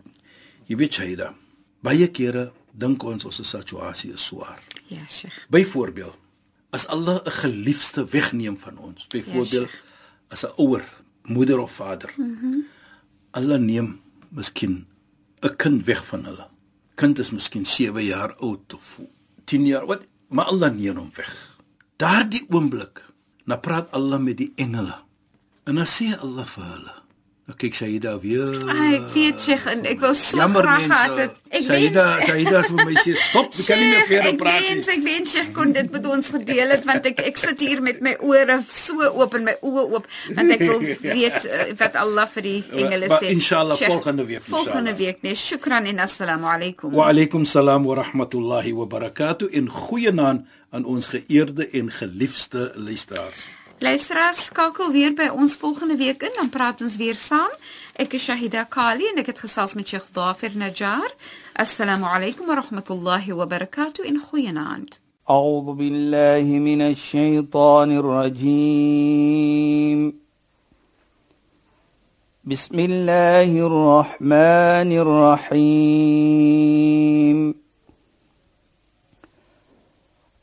Jy 0.69 0.77
weet 0.81 0.97
Shaida, 0.97 1.31
baie 1.85 2.09
kere 2.13 2.49
dink 2.71 3.03
ons 3.03 3.25
ons 3.27 3.41
situasie 3.45 4.13
is 4.15 4.25
swaar. 4.25 4.61
Ja, 4.89 5.03
Sheikh. 5.09 5.45
Byvoorbeeld, 5.53 6.17
as 6.71 6.87
Allah 6.87 7.21
'n 7.25 7.31
geliefde 7.31 8.05
wegneem 8.05 8.57
van 8.57 8.77
ons, 8.77 9.07
byvoorbeeld 9.07 9.69
ja, 9.69 9.79
as 10.29 10.45
'n 10.45 10.53
ouer, 10.57 10.85
moeder 11.23 11.59
of 11.59 11.71
vader. 11.71 12.13
Mhm. 12.17 12.45
Mm 12.45 12.65
hulle 13.37 13.57
neem 13.59 13.99
miskien 14.29 14.85
'n 15.41 15.55
kind 15.57 15.85
weg 15.85 16.05
van 16.05 16.25
hulle. 16.25 16.47
Kind 16.95 17.19
is 17.19 17.31
miskien 17.31 17.65
7 17.65 18.03
jaar 18.03 18.35
oud 18.35 18.73
of 18.73 18.99
10 19.45 19.65
jaar 19.65 19.85
oud, 19.87 20.07
maar 20.29 20.45
Allah 20.45 20.71
neem 20.73 20.97
hom 20.97 21.11
weg. 21.15 21.57
Daardie 21.97 22.45
oomblik, 22.49 23.01
na 23.45 23.57
praat 23.57 23.91
Allah 23.91 24.19
met 24.19 24.37
die 24.37 24.53
engele. 24.55 24.95
En 25.63 25.75
dan 25.75 25.85
sê 25.85 26.13
Allah 26.19 26.45
vir 26.45 26.63
hulle: 26.63 27.00
Nou 27.49 27.57
kyk 27.57 27.73
daar 28.01 28.19
weer. 28.21 28.61
Ai, 28.69 28.95
ek 28.99 29.07
weet 29.15 29.41
sy 29.41 29.55
en 29.71 29.81
ek 29.89 29.99
wil 30.03 30.13
so 30.15 30.37
Jammer, 30.37 30.61
graag 30.61 30.83
gehad 30.85 31.17
het. 31.17 31.37
Ek 31.51 31.65
sê 31.65 31.79
daar, 31.91 32.21
sê 32.21 32.43
daar 32.45 32.67
vir 32.67 32.77
my 32.85 32.93
sê 33.01 33.15
stop, 33.17 33.49
ek 33.49 33.65
kan 33.67 33.79
nie 33.81 33.87
meer 33.89 34.05
verder 34.07 34.35
praat 34.39 34.59
nie. 34.61 34.67
Ek 34.67 34.75
wens 34.75 34.91
ek 34.93 35.01
wens 35.07 35.33
sy 35.35 35.43
kon 35.55 35.73
dit 35.75 35.89
met 35.91 36.05
ons 36.13 36.29
gedeel 36.35 36.73
het 36.75 36.85
want 36.87 37.09
ek 37.09 37.23
ek 37.25 37.41
sit 37.41 37.63
hier 37.65 37.81
met 37.83 37.99
my 38.05 38.13
ore 38.23 38.59
so 38.69 39.09
oop 39.09 39.35
en 39.39 39.47
my 39.49 39.55
oë 39.57 39.85
oop 39.97 40.05
want 40.37 40.55
ek 40.55 40.63
wil 40.67 40.85
weet 41.01 41.47
uh, 41.49 41.63
wat 41.81 41.97
Allah 42.03 42.29
vir 42.35 42.47
die 42.47 42.57
engele 42.83 43.09
sê. 43.17 43.31
Inshallah 43.33 43.79
volgende 43.83 44.27
week. 44.29 44.45
Volgende 44.47 44.93
week, 45.01 45.23
nee. 45.25 45.35
Shukran 45.35 45.89
en 45.89 46.03
assalamu 46.05 46.47
alaykum. 46.51 46.93
Wa 46.93 47.09
alaykum 47.09 47.47
salaam 47.49 47.89
wa 47.89 47.97
rahmatullahi 48.03 48.75
wa 48.77 48.85
barakatuh 48.85 49.49
in 49.49 49.67
goeie 49.81 50.13
naam 50.13 50.45
aan 50.71 50.85
ons 50.85 51.09
geëerde 51.11 51.67
en 51.81 51.91
geliefde 51.91 52.69
luisteraars. 52.77 53.49
Luisteraars, 53.80 54.44
skakel 54.44 54.92
weer 54.92 55.12
by 55.14 55.28
ons 55.36 55.54
volgende 55.60 55.96
week 55.96 56.22
in, 56.22 56.32
dan 56.36 56.48
praat 56.48 56.80
ons 56.80 56.96
weer 56.96 57.16
saam. 57.20 57.52
Ek 57.92 58.12
is 58.16 58.24
Shahida 58.24 58.64
Kali 58.64 59.04
en 59.12 59.18
ek 59.20 59.26
het 59.34 59.38
gesels 59.44 59.74
met 59.76 59.88
Sheikh 59.88 60.08
Dafer 60.16 60.52
Najjar. 60.56 61.10
Assalamu 61.52 62.04
alaykum 62.08 62.46
wa 62.48 62.54
rahmatullahi 62.62 63.32
wa 63.36 63.46
barakatuh 63.46 64.04
in 64.04 64.20
goeienaand. 64.20 65.00
أعوذ 65.30 65.74
بالله 65.74 66.46
من 66.58 66.80
الشيطان 66.82 67.98
الرجيم 67.98 69.46
بسم 72.44 72.78
الله 72.78 73.66
الرحمن 73.66 74.90
الرحيم 75.56 76.86